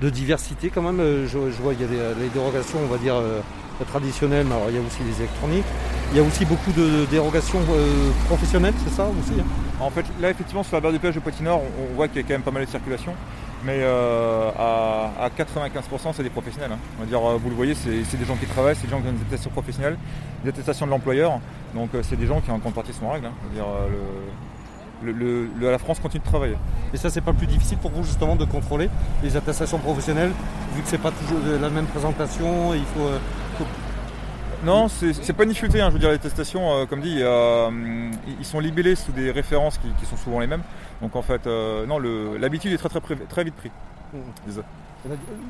de 0.00 0.10
diversité 0.10 0.70
quand 0.70 0.82
même. 0.82 1.00
Euh, 1.00 1.26
Je, 1.26 1.50
je 1.50 1.62
vois 1.62 1.74
il 1.74 1.80
y 1.80 1.84
a 1.84 1.86
des, 1.86 2.20
les 2.20 2.28
dérogations, 2.28 2.78
on 2.82 2.86
va 2.86 2.98
dire, 2.98 3.16
euh, 3.16 3.40
traditionnelles, 3.86 4.46
mais 4.46 4.54
alors 4.54 4.70
il 4.70 4.76
y 4.76 4.78
a 4.78 4.82
aussi 4.82 5.02
les 5.04 5.16
électroniques. 5.18 5.66
Il 6.12 6.16
y 6.16 6.20
a 6.20 6.22
aussi 6.22 6.46
beaucoup 6.46 6.72
de 6.72 7.04
dérogations 7.10 7.60
euh, 7.70 8.10
professionnelles, 8.26 8.74
c'est 8.82 8.94
ça 8.94 9.04
aussi 9.04 9.38
hein? 9.38 9.44
En 9.80 9.90
fait, 9.90 10.06
là, 10.20 10.30
effectivement, 10.30 10.62
sur 10.62 10.76
la 10.76 10.80
barre 10.80 10.92
de 10.92 10.98
péage 10.98 11.14
de 11.14 11.20
Poitiers-Nord, 11.20 11.60
on, 11.60 11.92
on 11.92 11.94
voit 11.94 12.08
qu'il 12.08 12.16
y 12.16 12.20
a 12.20 12.22
quand 12.22 12.34
même 12.34 12.42
pas 12.42 12.50
mal 12.50 12.64
de 12.64 12.70
circulation. 12.70 13.12
Mais 13.64 13.78
euh, 13.80 14.50
à, 14.56 15.24
à 15.24 15.28
95%, 15.30 16.12
c'est 16.14 16.22
des 16.22 16.30
professionnels. 16.30 16.70
hein. 16.72 16.78
On 16.98 17.02
va 17.02 17.06
dire, 17.06 17.18
euh, 17.28 17.36
vous 17.42 17.50
le 17.50 17.56
voyez, 17.56 17.74
c'est 17.74 18.16
des 18.16 18.24
gens 18.24 18.36
qui 18.36 18.46
travaillent, 18.46 18.76
c'est 18.76 18.86
des 18.86 18.90
gens 18.92 19.00
qui 19.00 19.08
ont 19.08 19.12
des 19.12 19.20
attestations 19.22 19.50
professionnelles, 19.50 19.96
des 20.44 20.50
attestations 20.50 20.86
de 20.86 20.90
l'employeur. 20.92 21.40
Donc, 21.74 21.90
euh, 21.94 22.02
c'est 22.02 22.16
des 22.16 22.26
gens 22.26 22.40
qui, 22.40 22.50
en 22.50 22.58
grande 22.58 22.74
partie, 22.74 22.92
sont 22.92 23.06
en 23.06 23.10
règle. 23.12 23.26
hein. 23.26 23.32
Dire, 23.52 23.64
euh, 23.64 23.88
le, 25.02 25.12
le- 25.12 25.48
le- 25.58 25.70
la 25.70 25.78
France 25.78 25.98
continue 26.00 26.22
de 26.24 26.28
travailler. 26.28 26.56
Et 26.92 26.96
ça, 26.96 27.10
c'est 27.10 27.20
pas 27.20 27.32
plus 27.32 27.46
difficile 27.46 27.78
pour 27.78 27.90
vous 27.90 28.04
justement 28.04 28.36
de 28.36 28.44
contrôler 28.44 28.88
les 29.22 29.36
attestations 29.36 29.78
professionnelles, 29.78 30.32
vu 30.74 30.82
que 30.82 30.88
c'est 30.88 30.98
pas 31.02 31.10
toujours 31.12 31.38
la 31.60 31.68
même 31.70 31.86
présentation, 31.86 32.74
il 32.74 32.84
faut. 32.94 33.08
Euh, 34.62 34.66
Non, 34.66 34.88
c'est 34.88 35.32
pas 35.32 35.42
une 35.44 35.50
difficulté. 35.50 35.80
hein. 35.80 35.88
Je 35.88 35.94
veux 35.94 35.98
dire, 35.98 36.08
les 36.10 36.16
attestations, 36.16 36.72
euh, 36.82 36.86
comme 36.86 37.00
dit, 37.00 37.22
hum, 37.22 38.10
ils 38.38 38.44
sont 38.44 38.60
libellés 38.60 38.94
sous 38.96 39.12
des 39.12 39.30
références 39.30 39.78
qui, 39.78 39.88
qui 39.94 40.06
sont 40.06 40.16
souvent 40.16 40.40
les 40.40 40.46
mêmes. 40.46 40.62
Donc, 41.00 41.16
en 41.16 41.22
fait, 41.22 41.46
euh, 41.46 41.86
non, 41.86 41.98
l'habitude 41.98 42.72
est 42.72 42.78
très, 42.78 42.88
très, 42.88 43.00
très 43.16 43.44
vite 43.44 43.54
prise. 43.54 43.72
Désolé. 44.46 44.66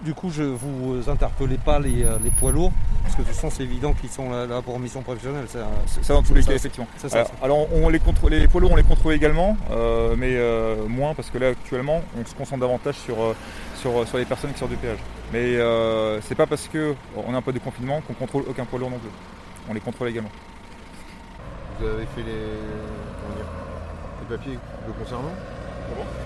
Du 0.05 0.13
coup, 0.15 0.31
je 0.31 0.43
vous 0.43 1.09
interpellez 1.09 1.57
pas 1.57 1.79
les, 1.79 2.05
euh, 2.05 2.19
les 2.23 2.31
poids 2.31 2.53
lourds, 2.53 2.71
parce 3.03 3.15
que 3.17 3.23
de 3.23 3.27
toute 3.27 3.35
façon, 3.35 3.49
c'est 3.51 3.63
évident 3.63 3.95
qu'ils 3.95 4.11
sont 4.11 4.31
là, 4.31 4.45
là 4.47 4.61
pour 4.61 4.79
mission 4.79 5.01
professionnelle. 5.03 5.47
euh, 5.57 5.65
ça 6.03 6.13
dans 6.15 6.23
tous 6.23 6.35
les 6.35 6.43
Ça, 6.43 6.51
cas, 6.51 6.57
effectivement. 6.57 6.87
ça, 6.99 7.09
Alors, 7.17 7.31
alors, 7.43 7.73
on 7.73 7.89
les 7.89 7.99
contrôle, 7.99 8.33
les 8.33 8.47
poids 8.47 8.61
lourds, 8.61 8.73
on 8.73 8.77
les 8.77 8.83
contrôle 8.83 9.15
également, 9.15 9.57
euh, 9.71 10.15
mais 10.19 10.37
euh, 10.37 10.87
moins 10.87 11.15
parce 11.15 11.31
que 11.31 11.39
là 11.39 11.49
actuellement, 11.49 12.03
on 12.21 12.25
se 12.27 12.35
concentre 12.35 12.61
davantage 12.61 12.97
sur 12.97 13.21
euh, 13.23 13.35
sur, 13.77 14.07
sur 14.07 14.19
les 14.19 14.27
personnes 14.27 14.53
qui 14.53 14.59
sortent 14.59 14.71
du 14.73 14.77
péage. 14.77 14.99
Mais 15.33 15.57
euh, 15.57 16.21
c'est 16.21 16.35
pas 16.35 16.47
parce 16.47 16.69
que 16.69 16.95
on 17.17 17.33
a 17.35 17.39
un 17.39 17.43
peu 17.43 17.53
de 17.53 17.59
confinement 17.59 18.03
qu'on 18.07 18.15
contrôle 18.15 18.45
aucun 18.49 18.67
poids 18.67 18.79
lourd 18.79 18.91
non 18.91 18.99
plus. 18.99 19.11
On 19.71 19.75
les 19.75 19.81
contrôle 19.81 20.09
également. 20.09 20.31
Vous 21.81 21.87
avez 21.87 22.05
fait 22.15 22.23
les 22.23 24.29
papiers 24.37 24.59
le 24.87 24.93
concernant 24.93 25.33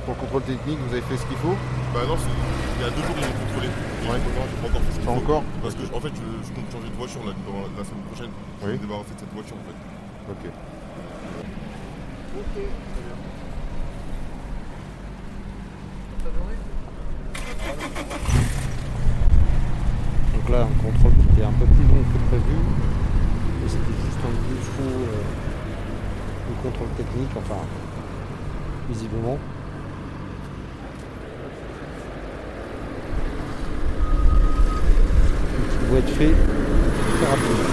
Pour 0.07 0.15
le 0.17 0.21
contrôle 0.21 0.43
technique, 0.43 0.79
vous 0.89 0.93
avez 0.93 1.03
fait 1.03 1.17
ce 1.17 1.25
qu'il 1.27 1.37
faut? 1.37 1.55
Bah 1.95 2.01
non, 2.09 2.17
c'est- 2.17 2.72
il 2.83 2.85
y 2.85 2.89
a 2.89 2.91
deux 2.91 3.07
jours 3.07 3.15
ils 3.15 3.23
m'ont 3.31 3.39
contrôlé. 3.47 3.69
Ouais. 4.11 4.19
j'ai 4.19 4.59
pas 4.59 4.67
encore 4.67 4.83
fait 4.83 4.91
ce 4.93 4.99
qu'il 4.99 5.07
Pas 5.07 5.15
faut. 5.15 5.23
encore 5.23 5.43
Parce 5.63 5.75
que 5.79 5.85
en 5.95 6.01
fait 6.01 6.13
je, 6.19 6.27
je 6.47 6.51
compte 6.53 6.67
changer 6.73 6.91
de 6.91 6.99
voiture 6.99 7.23
là, 7.25 7.33
dans 7.47 7.55
la, 7.63 7.69
la 7.79 7.85
semaine 7.87 8.03
prochaine. 8.11 8.33
Je 8.61 8.67
vais 8.67 8.73
Oui. 8.73 8.79
me 8.79 8.83
débarrasser 8.83 9.15
de 9.15 9.21
cette 9.23 9.33
voiture 9.33 9.57
en 9.57 9.65
fait. 9.71 9.79
Ok. 10.35 10.43
Donc 20.35 20.49
là, 20.51 20.63
un 20.67 20.83
contrôle 20.83 21.13
qui 21.13 21.27
était 21.35 21.45
un 21.47 21.53
peu 21.53 21.67
plus 21.67 21.85
long 21.85 22.03
que 22.03 22.19
prévu. 22.29 22.57
Et 23.65 23.69
c'était 23.69 23.97
juste 24.05 24.21
un 24.25 24.35
défaut 24.49 24.97
euh, 24.97 25.23
de 26.51 26.55
contrôle 26.63 26.89
technique, 26.97 27.31
enfin, 27.37 27.61
visiblement. 28.89 29.39
Être 35.95 36.09
fait 36.09 36.33
très 36.33 37.27
rapidement. 37.27 37.69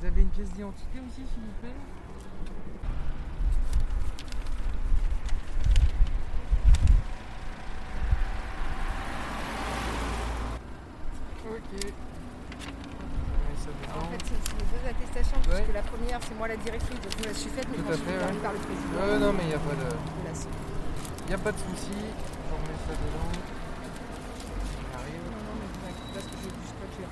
Vous 0.00 0.06
avez 0.06 0.20
une 0.22 0.28
pièce 0.28 0.50
d'identité 0.52 0.98
aussi, 1.06 1.16
s'il 1.16 1.42
vous 1.42 1.60
plaît? 1.60 1.74
Ok. 11.48 11.72
Ouais, 11.72 11.92
ça 13.56 13.70
En 13.96 14.10
fait, 14.10 14.24
c'est 14.24 14.58
deux 14.58 14.88
attestations, 14.88 15.36
Ouais. 15.48 15.56
puisque 15.56 15.74
la 15.74 15.82
première, 15.82 16.20
c'est 16.22 16.36
moi 16.36 16.48
la 16.48 16.56
directrice, 16.56 17.00
donc 17.00 17.12
je 17.16 17.22
me 17.22 17.28
la 17.28 17.34
suis 17.34 17.50
faite, 17.50 17.66
mais 17.70 17.78
quand 17.78 17.92
je 17.92 17.96
suis 17.96 18.06
ouais. 18.06 18.42
par 18.42 18.52
le 18.52 18.58
président. 18.58 18.98
Ouais, 19.00 19.18
non, 19.18 19.32
mais 19.32 19.44
il 19.44 19.48
n'y 19.48 19.54
a 19.54 19.58
pas 19.58 19.74
de, 19.74 19.88
de 19.88 20.22
la 20.24 20.34
Y 21.28 21.34
a 21.34 21.38
pas 21.38 21.52
de 21.52 21.58
souci. 21.58 21.92
Je 21.92 22.54
remets 22.54 22.78
ça 22.86 22.94
dedans. 22.94 23.28
On 24.80 24.98
arrive. 24.98 25.24
Non, 25.28 25.40
non, 25.44 25.54
mais 25.60 25.68
parce 26.14 26.24
que 26.24 26.36
j'ai 26.42 26.48
pas 26.72 26.88
clair. 26.96 27.10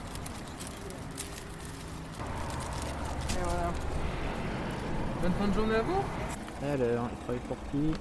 Et 3.30 3.42
voilà. 3.44 3.68
Bonne 5.20 5.32
fin 5.38 5.48
de 5.48 5.52
journée 5.52 5.76
à 5.76 5.82
vous. 5.82 6.02
Alors, 6.64 7.08
il 7.12 7.18
travaille 7.24 7.42
pour 7.46 7.56
qui? 7.70 7.92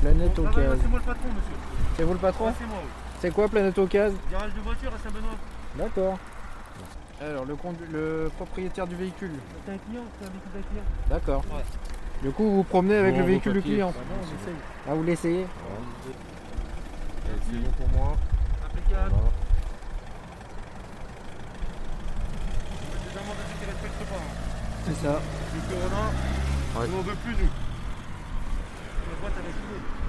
Planète 0.00 0.38
Ocase. 0.38 0.82
moi 0.88 0.98
le 0.98 1.04
patron, 1.04 1.28
monsieur. 1.28 1.56
C'est 1.96 2.02
vous 2.02 2.12
le 2.12 2.18
patron? 2.18 2.52
C'est 2.58 2.66
moi. 2.66 2.78
C'est 3.20 3.30
quoi 3.30 3.48
Planète 3.48 3.78
Ocase? 3.78 4.14
Garage 4.32 4.54
de 4.54 4.60
voiture 4.60 4.92
à 4.92 4.98
Saint-Benoît. 4.98 5.36
D'accord. 5.76 6.18
Alors, 7.20 7.44
le, 7.44 7.56
le 7.92 8.30
propriétaire 8.36 8.86
du 8.88 8.96
véhicule 8.96 9.32
C'est 9.66 9.72
un 9.72 9.78
client, 9.78 10.02
c'est 10.18 10.26
un 10.26 10.30
véhicule 10.30 10.52
d'un 10.52 10.68
client. 10.68 10.84
D'accord. 11.10 11.44
Du 12.22 12.30
coup, 12.32 12.42
vous 12.44 12.56
vous 12.56 12.62
promenez 12.64 12.96
avec 12.96 13.14
Bon, 13.14 13.20
le 13.20 13.26
véhicule 13.26 13.52
du 13.52 13.62
client 13.62 13.92
Bah 13.94 14.00
non, 14.10 14.16
on 14.20 14.24
essaye. 14.34 14.54
Ah, 14.88 14.94
vous 14.94 15.02
l'essayez 15.04 15.46
C'est 17.50 17.58
bon 17.58 17.70
pour 17.78 17.88
moi. 17.98 18.16
Impeccable. 18.64 19.10
Voilà. 19.10 19.28
Hein. 19.28 19.32
C'est 24.86 25.06
ça. 25.06 25.20
Le 25.54 25.60
Corona, 25.74 26.10
Ouais. 26.76 26.86
on 26.92 26.96
n'en 26.96 27.02
veut 27.02 27.14
plus, 27.24 27.32
nous. 27.32 27.38
La 29.10 29.20
boîte, 29.20 29.32
elle 29.38 29.50
est. 29.50 30.07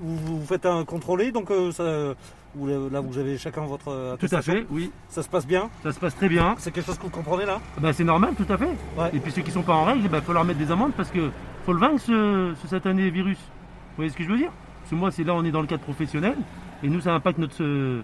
Vous, 0.00 0.38
vous 0.38 0.46
faites 0.46 0.66
un 0.66 0.84
contrôlé, 0.84 1.32
donc 1.32 1.50
euh, 1.50 1.70
ça, 1.72 2.14
vous, 2.54 2.66
là 2.90 3.00
vous 3.00 3.18
avez 3.18 3.38
chacun 3.38 3.62
votre 3.62 3.88
euh, 3.88 4.16
Tout 4.16 4.28
à 4.32 4.42
fait, 4.42 4.66
oui. 4.70 4.90
Ça 5.08 5.22
se 5.22 5.28
passe 5.28 5.46
bien 5.46 5.68
Ça 5.82 5.92
se 5.92 5.98
passe 6.00 6.14
très 6.14 6.28
bien. 6.28 6.54
C'est 6.58 6.70
quelque 6.70 6.86
chose 6.86 6.98
que 6.98 7.04
vous 7.04 7.10
comprenez 7.10 7.46
là 7.46 7.60
Bah, 7.80 7.92
c'est 7.92 8.04
normal, 8.04 8.34
tout 8.36 8.50
à 8.52 8.56
fait. 8.56 8.68
Ouais. 8.98 9.10
Et 9.12 9.18
puis 9.20 9.32
ceux 9.32 9.42
qui 9.42 9.50
sont 9.50 9.62
pas 9.62 9.74
en 9.74 9.84
règle, 9.84 10.00
il 10.12 10.20
faut 10.22 10.32
leur 10.32 10.44
mettre 10.44 10.58
des 10.58 10.70
amendes 10.70 10.92
parce 10.96 11.10
que 11.10 11.30
faut 11.64 11.72
le 11.72 11.80
vaincre 11.80 12.00
ce, 12.00 12.54
ce 12.62 12.68
satané 12.68 13.10
virus. 13.10 13.38
Vous 13.38 13.96
voyez 13.96 14.10
ce 14.10 14.16
que 14.16 14.24
je 14.24 14.28
veux 14.28 14.38
dire? 14.38 14.52
Parce 14.80 14.90
que 14.90 14.94
moi, 14.96 15.10
c'est 15.10 15.24
là, 15.24 15.34
on 15.34 15.44
est 15.44 15.50
dans 15.50 15.60
le 15.62 15.66
cadre 15.66 15.82
professionnel 15.82 16.36
et 16.82 16.88
nous, 16.88 17.00
ça 17.00 17.12
impacte 17.14 17.38
notre, 17.38 17.62
euh, 17.62 18.02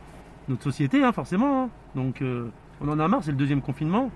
notre 0.49 0.63
société, 0.65 1.05
hein, 1.05 1.13
forcément. 1.13 1.65
hein. 1.65 1.69
Donc, 1.95 2.23
euh, 2.23 2.49
on 2.81 2.89
en 2.89 2.99
a 2.99 3.07
marre, 3.07 3.23
c'est 3.23 3.31
le 3.31 3.37
deuxième 3.37 3.61
confinement. 3.63 4.11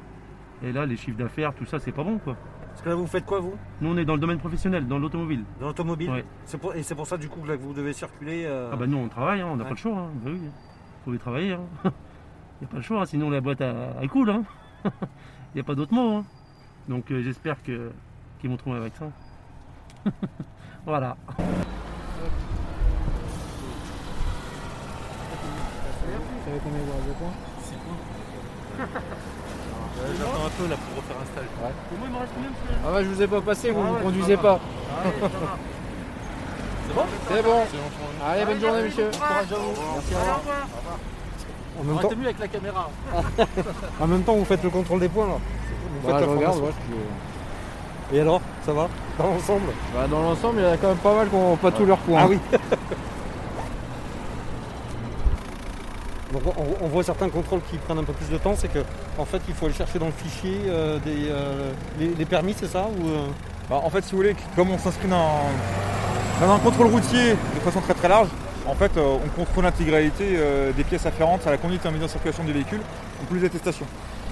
Et 0.64 0.72
là, 0.72 0.86
les 0.86 0.96
chiffres 0.96 1.18
d'affaires, 1.18 1.54
tout 1.54 1.66
ça, 1.66 1.78
c'est 1.78 1.92
pas 1.92 2.02
bon, 2.02 2.18
quoi. 2.18 2.34
Parce 2.76 2.84
que 2.84 2.88
là 2.90 2.94
vous 2.94 3.06
faites 3.06 3.24
quoi 3.24 3.40
vous? 3.40 3.54
Nous, 3.80 3.88
on 3.90 3.96
est 3.96 4.04
dans 4.04 4.12
le 4.12 4.20
domaine 4.20 4.36
professionnel, 4.38 4.86
dans 4.86 4.98
l'automobile. 4.98 5.44
Dans 5.60 5.68
l'automobile 5.68 6.10
Ouais. 6.10 6.24
C'est 6.44 6.58
pour- 6.58 6.74
Et 6.74 6.82
c'est 6.82 6.94
pour 6.94 7.06
ça 7.06 7.16
du 7.16 7.26
coup 7.26 7.40
que 7.40 7.48
là, 7.48 7.56
que 7.56 7.62
vous 7.62 7.72
devez 7.72 7.94
circuler 7.94 8.44
euh, 8.44 8.68
Ah 8.70 8.76
bah 8.76 8.86
nous, 8.86 8.98
on 8.98 9.08
travaille, 9.08 9.40
hein, 9.40 9.48
on 9.50 9.56
n'a 9.56 9.62
Ouais. 9.62 9.70
pas 9.70 9.74
le 9.74 9.80
choix. 9.80 9.96
Hein. 9.96 10.10
Bah 10.22 10.30
oui, 10.30 10.40
faut 11.06 11.14
y 11.14 11.18
travailler. 11.18 11.56
Il 11.84 11.90
n'y 12.60 12.66
a 12.66 12.68
pas 12.70 12.76
le 12.76 12.82
choix, 12.82 13.00
hein, 13.00 13.06
sinon 13.06 13.30
la 13.30 13.40
boîte 13.40 13.62
elle, 13.62 13.74
elle 14.02 14.08
coule. 14.10 14.30
Il 14.84 14.90
n'y 15.54 15.60
a 15.62 15.64
pas 15.64 15.74
d'autre 15.74 15.94
mot. 15.94 16.16
hein. 16.18 16.24
Donc 16.86 17.10
euh, 17.10 17.22
j'espère 17.22 17.62
que 17.62 17.90
qu'ils 18.40 18.50
vont 18.50 18.58
trouver 18.58 18.76
un 18.76 18.80
vaccin. 18.80 19.10
voilà. 20.84 21.16
Vous 26.44 26.44
savez 26.44 26.60
J'attends 30.18 30.46
un 30.46 30.50
peu 30.50 30.68
là 30.70 30.76
pour 30.76 30.96
refaire 31.02 31.16
un 31.20 31.26
stage. 31.32 31.50
Pour 31.88 31.98
moi, 31.98 32.06
il 32.08 32.12
me 32.14 32.18
reste 32.18 32.32
combien 32.34 32.50
Ah 32.86 32.92
ouais, 32.94 33.04
je 33.04 33.08
vous 33.08 33.22
ai 33.22 33.26
pas 33.26 33.40
passé, 33.40 33.70
vous 33.70 33.80
Ah 33.84 33.90
ne 33.90 33.94
ouais, 33.96 34.02
conduisez 34.02 34.36
pas. 34.36 34.60
C'est 36.86 36.94
bon 36.94 37.02
C'est 37.28 37.42
bon. 37.42 37.60
C'est 37.70 37.76
bon. 37.76 38.24
Allez, 38.26 38.44
bonne 38.44 38.60
journée, 38.60 38.82
monsieur. 38.84 39.10
Courage 39.12 39.52
à 39.52 39.56
vous. 39.56 39.74
Merci, 39.94 40.14
au 40.14 40.18
revoir. 40.18 40.40
En 41.78 41.84
même, 41.84 41.98
temps, 41.98 42.10
avec 42.24 42.38
la 42.38 42.48
caméra. 42.48 42.88
En 44.00 44.06
même 44.06 44.22
temps, 44.22 44.34
vous 44.34 44.44
faites 44.46 44.62
le 44.62 44.70
contrôle 44.70 45.00
des 45.00 45.08
points 45.08 45.26
là. 45.26 45.34
Vous 45.34 46.08
Bah, 46.08 46.14
faites 46.18 46.24
je 46.24 46.30
la 46.30 46.36
regarde, 46.36 46.54
formation. 46.54 46.64
ouais, 46.64 46.96
je- 48.10 48.16
Et 48.16 48.20
alors, 48.20 48.40
ça 48.64 48.72
va 48.72 48.88
Dans 49.18 49.26
l'ensemble? 49.26 49.66
Bah, 49.94 50.06
dans 50.10 50.22
l'ensemble, 50.22 50.60
il 50.60 50.64
y 50.64 50.66
en 50.68 50.72
a 50.72 50.76
quand 50.78 50.88
même 50.88 50.96
pas 50.98 51.14
mal 51.16 51.28
qui 51.28 51.36
n'ont 51.36 51.56
pas 51.56 51.70
tous 51.70 51.84
leurs 51.84 51.98
points. 51.98 52.20
Ah 52.22 52.26
oui 52.28 52.38
Donc 56.44 56.54
on, 56.58 56.84
on 56.84 56.88
voit 56.88 57.02
certains 57.02 57.28
contrôles 57.28 57.60
qui 57.70 57.78
prennent 57.78 57.98
un 57.98 58.04
peu 58.04 58.12
plus 58.12 58.28
de 58.30 58.38
temps, 58.38 58.54
c'est 58.56 58.68
que 58.68 58.80
en 59.18 59.24
fait 59.24 59.40
il 59.48 59.54
faut 59.54 59.66
aller 59.66 59.74
chercher 59.74 59.98
dans 59.98 60.06
le 60.06 60.12
fichier 60.12 60.58
euh, 60.66 60.98
des, 60.98 61.28
euh, 61.30 61.72
les, 61.98 62.08
les 62.08 62.24
permis, 62.24 62.54
c'est 62.58 62.66
ça 62.66 62.88
ou, 62.98 63.08
euh, 63.08 63.26
Bah, 63.70 63.80
en 63.82 63.90
fait, 63.90 64.02
si 64.04 64.10
vous 64.12 64.18
voulez, 64.18 64.36
comme 64.54 64.70
on 64.70 64.78
s'inscrit 64.78 65.08
dans, 65.08 65.40
dans 66.40 66.52
un 66.52 66.58
contrôle 66.58 66.88
routier 66.88 67.30
de 67.30 67.60
façon 67.64 67.80
très 67.80 67.94
très 67.94 68.08
large, 68.08 68.28
en 68.66 68.74
fait, 68.74 68.90
on 68.98 69.28
contrôle 69.36 69.62
l'intégralité 69.64 70.38
des 70.76 70.82
pièces 70.84 71.06
afférentes 71.06 71.46
à 71.46 71.52
la 71.52 71.56
conduite 71.56 71.84
et 71.84 71.88
à 71.88 71.90
la 71.92 71.96
mise 71.96 72.04
en 72.04 72.08
circulation 72.08 72.42
du 72.42 72.52
véhicule. 72.52 72.80
en 73.22 73.24
plus 73.26 73.38
d'attestation. 73.40 73.86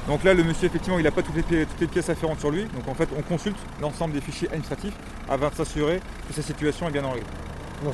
Donc 0.08 0.25
là, 0.25 0.34
le 0.34 0.42
monsieur, 0.44 0.66
effectivement, 0.66 0.99
il 0.99 1.04
n'a 1.04 1.12
pas 1.12 1.23
toutes 1.23 1.37
les, 1.37 1.64
toutes 1.66 1.80
les 1.80 1.87
pièces 1.87 2.11
afférentes 2.11 2.40
sur 2.40 2.50
lui. 2.50 2.64
Donc 2.64 2.88
en 2.88 2.94
fait, 2.94 3.08
on 3.16 3.23
consulte 3.23 3.56
l'ensemble 3.80 4.12
des 4.12 4.20
fichiers 4.20 4.49
administratifs 4.49 4.94
avant 5.30 5.49
de 5.50 5.54
s'assurer 5.54 6.00
que 6.28 6.34
sa 6.34 6.42
situation 6.42 6.88
est 6.88 6.90
bien 6.92 7.04
en 7.04 7.12
règle. 7.12 7.26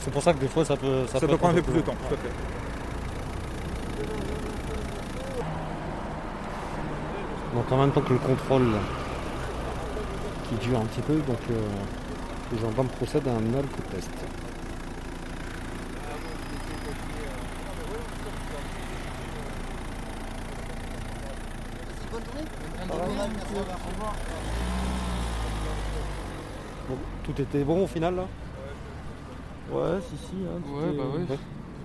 C'est 0.02 0.10
pour 0.10 0.22
ça 0.22 0.32
que 0.32 0.38
des 0.38 0.48
fois 0.48 0.64
ça 0.64 0.76
peut 0.76 1.04
Ça, 1.12 1.20
peut 1.20 1.36
prendre 1.36 1.52
un 1.52 1.56
peu 1.56 1.62
plus 1.62 1.74
de 1.74 1.80
temps, 1.80 1.94
tout 2.08 2.14
à 2.14 2.16
fait. 2.16 2.30
Donc 7.54 7.72
en 7.72 7.78
même 7.78 7.90
temps 7.90 8.00
que 8.00 8.12
le 8.12 8.18
contrôle 8.18 8.76
qui 10.48 10.54
dure 10.66 10.80
un 10.80 10.84
petit 10.86 11.02
peu, 11.02 11.14
donc 11.16 11.38
euh, 11.50 11.60
les 12.52 12.58
gendarmes 12.58 12.88
procèdent 12.88 13.28
à 13.28 13.32
un 13.32 13.54
alcotest. 13.54 14.10
Bon, 26.88 26.96
tout 27.24 27.40
était 27.40 27.64
bon 27.64 27.84
au 27.84 27.86
final 27.86 28.14
là? 28.16 28.26
Ouais, 29.70 30.00
si, 30.08 30.16
si. 30.16 30.36
Hein, 30.46 30.60
Ouais, 30.72 30.92
bah 30.96 31.04
ouais. 31.14 31.38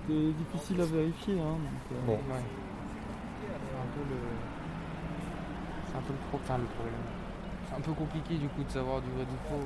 C'était 0.08 0.32
difficile 0.32 0.80
à 0.80 0.84
vérifier. 0.84 1.34
Hein, 1.34 1.58
donc, 1.58 1.86
euh, 1.92 2.06
Bon. 2.06 2.12
Ouais. 2.14 2.42
C'est 3.42 3.76
un 3.76 3.88
peu 3.94 4.00
le. 4.08 4.16
C'est 5.90 5.96
un 5.98 6.00
peu 6.02 6.12
le, 6.12 6.18
pro... 6.28 6.38
enfin, 6.42 6.58
le 6.58 6.64
problème. 6.64 6.94
C'est 7.68 7.76
un 7.76 7.80
peu 7.80 7.92
compliqué 7.92 8.34
du 8.36 8.48
coup 8.48 8.62
de 8.62 8.70
savoir 8.70 9.00
du 9.00 9.10
vrai 9.10 9.24
du 9.24 9.36
faux. 9.48 9.64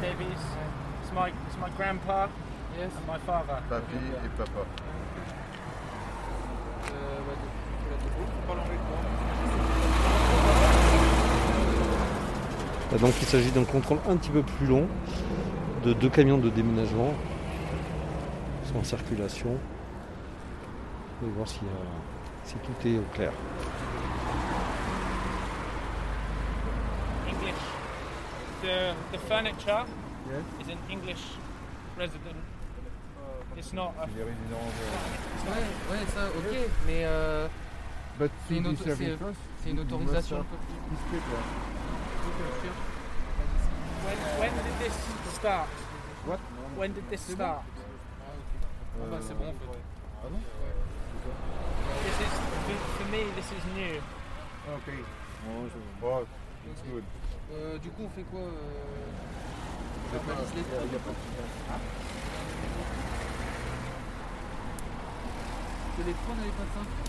Davies. 0.00 0.26
It's 1.02 1.12
my, 1.12 1.28
it's 1.46 1.56
my 1.58 1.70
grandpa 1.76 2.28
Yes. 2.78 2.90
and 2.96 3.06
my 3.06 3.18
father. 3.26 3.60
Papy 3.68 3.96
et 3.96 4.28
papa. 4.36 4.60
Euh, 6.90 7.20
bah, 7.26 8.54
Et 12.94 12.98
donc 12.98 13.14
il 13.20 13.26
s'agit 13.26 13.50
d'un 13.50 13.64
contrôle 13.64 13.98
un 14.08 14.16
petit 14.16 14.30
peu 14.30 14.42
plus 14.42 14.66
long 14.66 14.86
de 15.84 15.92
deux 15.94 16.08
camions 16.10 16.38
de 16.38 16.48
déménagement 16.50 17.12
qui 18.64 18.72
sont 18.72 18.78
en 18.78 18.84
circulation. 18.84 19.58
On 21.22 21.26
va 21.26 21.32
voir 21.36 21.48
si, 21.48 21.60
euh, 21.64 21.68
si 22.44 22.54
tout 22.56 22.88
est 22.88 22.98
au 22.98 23.04
clair. 23.14 23.32
English. 27.28 27.62
The, 28.62 28.94
the 29.12 29.18
furniture 29.28 29.84
is 30.60 30.68
an 30.70 30.78
English 30.90 31.22
resident. 31.98 32.36
It's 33.56 33.72
not 33.72 33.92
a. 34.00 34.06
Ouais, 34.06 34.32
ouais, 35.90 36.06
ça, 36.14 36.20
ok, 36.38 36.56
mais 36.86 37.04
euh, 37.04 37.48
c'est 38.48 38.56
une, 38.56 38.66
auto- 38.68 38.84
une 39.66 39.80
autorisation. 39.80 40.44
When, 44.04 44.18
when 44.40 44.52
did 44.64 44.76
this 44.78 44.94
start? 45.38 45.68
What? 46.26 46.40
When 46.76 46.92
did 46.92 47.08
this 47.10 47.20
start? 47.22 47.62
Ah, 47.62 49.06
bah, 49.10 49.18
c'est 49.26 49.34
bon 49.38 49.48
en 49.48 49.54
fait. 49.54 49.78
Ah 50.22 50.28
non 50.30 50.40
This 52.04 52.18
is 52.20 52.32
for, 52.66 52.76
for 52.98 53.06
me. 53.10 53.22
This 53.36 53.48
is 53.56 53.64
new. 53.74 53.96
Ok. 54.74 54.88
Bon, 55.46 55.66
je... 55.70 55.78
oh, 56.06 56.26
it's 56.70 56.82
good. 56.86 57.04
Euh, 57.52 57.78
du 57.78 57.90
coup, 57.90 58.04
on 58.06 58.10
fait 58.10 58.22
quoi 58.30 58.40
euh... 58.40 58.50
On 60.14 60.18
pas- 60.18 60.32
analyse 60.32 60.54
les 60.54 60.60
y 60.62 60.64
a- 60.78 60.92
y 60.92 60.96
a 60.96 61.00
pas 61.02 61.10
de- 61.10 61.16
Que 65.96 66.02
les 66.08 66.14
trois 66.14 66.34
n'avaient 66.36 66.56
pas 66.56 66.66
de 66.68 66.72
ceinture 66.72 67.08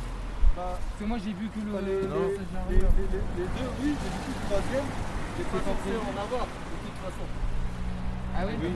Bah, 0.55 0.77
parce 0.77 0.99
que 0.99 1.05
moi 1.05 1.17
j'ai 1.23 1.33
vu 1.33 1.47
que 1.49 1.59
le. 1.63 1.71
les, 1.79 2.01
le 2.03 2.07
les- 2.07 2.35
passage 2.37 2.67
les- 2.69 2.75
les- 2.77 3.49
deux, 3.55 3.69
oui, 3.81 3.91
mais 3.95 4.09
du 4.11 4.19
coup, 4.23 4.33
le 4.33 4.41
troisième, 4.49 4.87
j'ai 5.37 5.45
pas 5.47 5.61
censé 5.63 5.89
en 5.97 6.15
avoir, 6.19 6.45
façon. 7.03 7.25
Ah 8.35 8.41
oui, 8.47 8.53
Oui, 8.61 8.69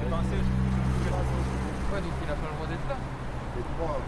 c'est 0.00 0.10
pas 0.10 0.16
un 0.16 0.22
siège. 0.24 0.48
Ouais, 1.92 2.00
donc 2.00 2.14
il 2.24 2.30
a 2.30 2.34
pas 2.34 2.48
le 2.50 2.54
droit 2.56 2.68
d'être 2.68 2.88
là. 2.88 2.96
Trois. 3.78 3.98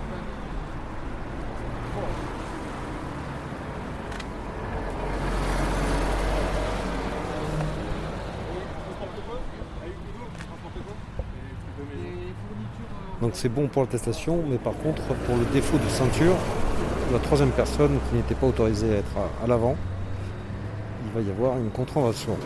Fournitures. 12.48 12.86
euh, 12.90 13.20
Donc 13.20 13.30
c'est 13.34 13.48
bon 13.48 13.68
pour 13.68 13.82
l'attestation, 13.82 14.42
mais 14.48 14.56
par 14.58 14.74
contre 14.74 15.02
pour 15.26 15.36
le 15.36 15.44
défaut 15.46 15.78
de 15.78 15.88
ceinture, 15.88 16.34
la 17.12 17.18
troisième 17.18 17.50
personne 17.50 17.98
qui 18.08 18.16
n'était 18.16 18.34
pas 18.34 18.46
autorisée 18.46 18.94
à 18.94 18.98
être 18.98 19.16
à, 19.16 19.44
à 19.44 19.46
l'avant, 19.46 19.76
il 21.06 21.12
va 21.12 21.26
y 21.26 21.30
avoir 21.30 21.56
une 21.58 21.70
contravention. 21.70 22.36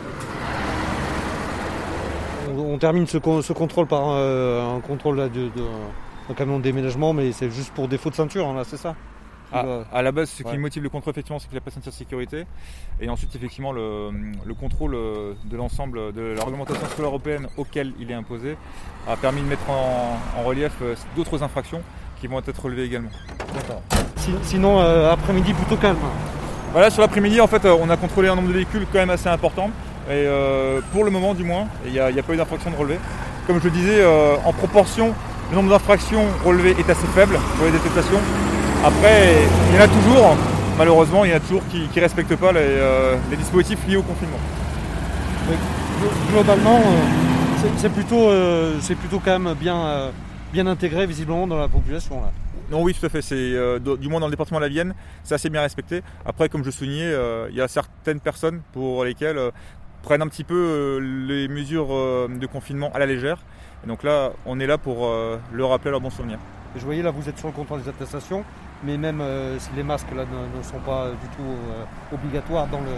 On, 2.60 2.78
termine 2.78 3.06
ce, 3.06 3.18
con- 3.18 3.42
ce 3.42 3.52
contrôle 3.52 3.86
par 3.86 4.02
euh, 4.10 4.76
un 4.76 4.80
contrôle 4.80 5.16
là, 5.16 5.28
de, 5.28 5.50
camion 6.36 6.58
de 6.58 6.62
déménagement, 6.62 7.12
mais 7.12 7.32
c'est 7.32 7.50
juste 7.50 7.72
pour 7.74 7.88
défaut 7.88 8.10
de 8.10 8.14
ceinture, 8.14 8.46
hein, 8.46 8.54
là, 8.54 8.62
c'est 8.64 8.76
ça 8.76 8.94
Qui 9.52 9.56
À, 9.92 10.02
la 10.02 10.12
base, 10.12 10.30
ce 10.30 10.42
Ouais. 10.44 10.52
qui 10.52 10.58
motive 10.58 10.82
le 10.84 10.88
contrôle, 10.88 11.10
effectivement, 11.12 11.38
c'est 11.40 11.48
qu'il 11.48 11.56
n'a 11.56 11.60
pas 11.60 11.70
de 11.70 11.74
ceinture 11.74 11.92
sécurité. 11.92 12.44
Et 13.00 13.08
ensuite, 13.08 13.34
effectivement, 13.34 13.72
le, 13.72 14.10
le 14.44 14.54
contrôle 14.54 14.94
euh, 14.94 15.32
de 15.44 15.56
l'ensemble 15.56 16.12
de 16.12 16.34
la 16.38 16.44
réglementation 16.44 16.86
scolaire 16.86 17.10
européenne 17.10 17.48
auquel 17.56 17.92
il 17.98 18.10
est 18.10 18.14
imposé 18.14 18.56
a 19.08 19.16
permis 19.16 19.40
de 19.42 19.46
mettre 19.46 19.68
en, 19.68 20.18
en 20.38 20.42
relief 20.44 20.72
euh, 20.82 20.94
d'autres 21.16 21.42
infractions 21.42 21.82
qui 22.20 22.26
vont 22.28 22.38
être 22.38 22.62
relevées 22.62 22.84
également. 22.84 23.10
Si- 24.16 24.30
Sinon, 24.42 24.78
euh, 24.80 25.10
après-midi 25.10 25.52
plutôt 25.54 25.76
calme. 25.76 25.96
Voilà, 26.72 26.90
sur 26.90 27.00
l'après-midi, 27.02 27.40
en 27.40 27.48
fait, 27.48 27.64
on 27.66 27.90
a 27.90 27.96
contrôlé 27.96 28.28
un 28.28 28.36
nombre 28.36 28.48
de 28.48 28.52
véhicules 28.52 28.86
quand 28.92 28.98
même 28.98 29.10
assez 29.10 29.28
important. 29.28 29.70
Et 30.10 30.26
euh, 30.26 30.80
pour 30.92 31.04
le 31.04 31.10
moment, 31.10 31.34
du 31.34 31.44
moins, 31.44 31.68
il 31.86 31.92
n'y 31.92 31.98
a, 32.00 32.10
pas 32.22 32.32
eu 32.34 32.36
d'infraction 32.36 32.70
de 32.70 32.76
relevé. 32.76 32.98
Comme 33.46 33.58
je 33.60 33.64
le 33.64 33.70
disais, 33.70 34.00
euh, 34.00 34.34
en 34.44 34.52
proportion, 34.52 35.14
le 35.50 35.56
nombre 35.56 35.70
d'infractions 35.70 36.24
relevées 36.44 36.74
est 36.78 36.90
assez 36.90 37.06
faible 37.14 37.38
pour 37.56 37.66
les 37.66 37.72
détectations. 37.72 38.18
Après, 38.84 39.34
il 39.70 39.76
y 39.76 39.78
en 39.78 39.82
a 39.84 39.88
toujours, 39.88 40.36
malheureusement, 40.76 41.24
il 41.24 41.30
y 41.30 41.34
en 41.34 41.36
a 41.36 41.40
toujours 41.40 41.62
qui 41.70 41.88
ne 41.94 42.00
respectent 42.00 42.36
pas 42.36 42.50
les, 42.50 42.58
euh, 42.60 43.16
les 43.30 43.36
dispositifs 43.36 43.86
liés 43.86 43.96
au 43.96 44.02
confinement. 44.02 44.38
Glo- 45.48 46.32
Globalement, 46.32 46.80
c'est- 47.76 47.88
plutôt, 47.90 48.30
plutôt 49.00 49.20
quand 49.24 49.38
même 49.38 49.54
bien, 49.54 50.10
bien 50.52 50.66
intégré 50.66 51.06
visiblement 51.06 51.46
dans 51.46 51.58
la 51.58 51.68
population. 51.68 52.16
Là. 52.20 52.30
Non, 52.70 52.82
oui, 52.82 52.94
tout 52.98 53.04
à 53.04 53.08
fait. 53.08 53.20
C'est 53.20 53.34
euh, 53.36 53.78
du 53.80 54.08
moins 54.08 54.20
dans 54.20 54.26
le 54.28 54.30
département 54.30 54.60
de 54.60 54.64
la 54.64 54.68
Vienne, 54.70 54.94
c'est 55.24 55.34
assez 55.34 55.50
bien 55.50 55.60
respecté. 55.60 56.02
Après, 56.24 56.48
comme 56.48 56.64
je 56.64 56.70
soulignais, 56.70 57.02
euh, 57.12 57.48
il 57.50 57.56
y 57.56 57.60
a 57.60 57.66
certaines 57.68 58.20
personnes 58.20 58.60
pour 58.72 59.04
lesquelles 59.04 59.38
euh, 59.38 59.50
prennent 60.02 60.22
un 60.22 60.28
petit 60.28 60.44
peu 60.44 60.54
euh, 60.54 60.98
les 61.00 61.48
mesures 61.48 61.88
euh, 61.94 62.28
de 62.28 62.46
confinement 62.46 62.90
à 62.94 62.98
la 62.98 63.06
légère. 63.06 63.38
Et 63.84 63.86
donc 63.86 64.02
là, 64.02 64.30
on 64.46 64.60
est 64.60 64.66
là 64.66 64.78
pour 64.78 65.06
euh, 65.06 65.38
leur 65.52 65.70
rappeler 65.70 65.90
leurs 65.90 66.00
bons 66.00 66.10
souvenirs. 66.10 66.38
Je 66.76 66.84
voyais 66.84 67.02
là, 67.02 67.10
vous 67.10 67.28
êtes 67.28 67.38
sur 67.38 67.48
le 67.48 67.52
contrôle 67.54 67.82
des 67.82 67.88
attestations, 67.88 68.44
mais 68.84 68.96
même 68.96 69.20
euh, 69.20 69.58
si 69.58 69.70
les 69.76 69.82
masques 69.82 70.10
là 70.14 70.24
ne, 70.24 70.58
ne 70.58 70.62
sont 70.62 70.78
pas 70.78 71.08
du 71.10 71.28
tout 71.36 71.42
euh, 71.42 72.14
obligatoires 72.14 72.66
dans 72.68 72.78
le, 72.80 72.92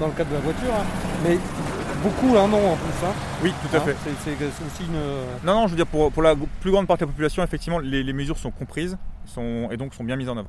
dans 0.00 0.06
le 0.06 0.12
cadre 0.12 0.30
de 0.30 0.34
la 0.36 0.40
voiture, 0.40 0.72
hein. 0.72 0.84
mais 1.24 1.38
beaucoup 2.02 2.34
là 2.34 2.46
non 2.46 2.72
en 2.72 2.76
plus. 2.76 3.06
hein. 3.06 3.12
Oui, 3.42 3.52
tout 3.62 3.76
à 3.76 3.80
Hein, 3.80 3.84
fait. 3.84 3.96
c'est 4.24 4.30
aussi 4.66 4.84
une. 4.84 4.98
Non, 5.44 5.54
non, 5.60 5.66
je 5.66 5.72
veux 5.72 5.76
dire, 5.76 5.86
pour, 5.86 6.10
pour 6.10 6.22
la 6.22 6.34
plus 6.60 6.70
grande 6.70 6.86
partie 6.86 7.02
de 7.02 7.06
la 7.08 7.12
population, 7.12 7.42
effectivement, 7.42 7.78
les, 7.80 8.02
les 8.02 8.12
mesures 8.14 8.38
sont 8.38 8.50
comprises 8.50 8.96
sont, 9.26 9.68
et 9.70 9.76
donc 9.76 9.92
sont 9.92 10.04
bien 10.04 10.16
mises 10.16 10.28
en 10.30 10.36
œuvre. 10.38 10.48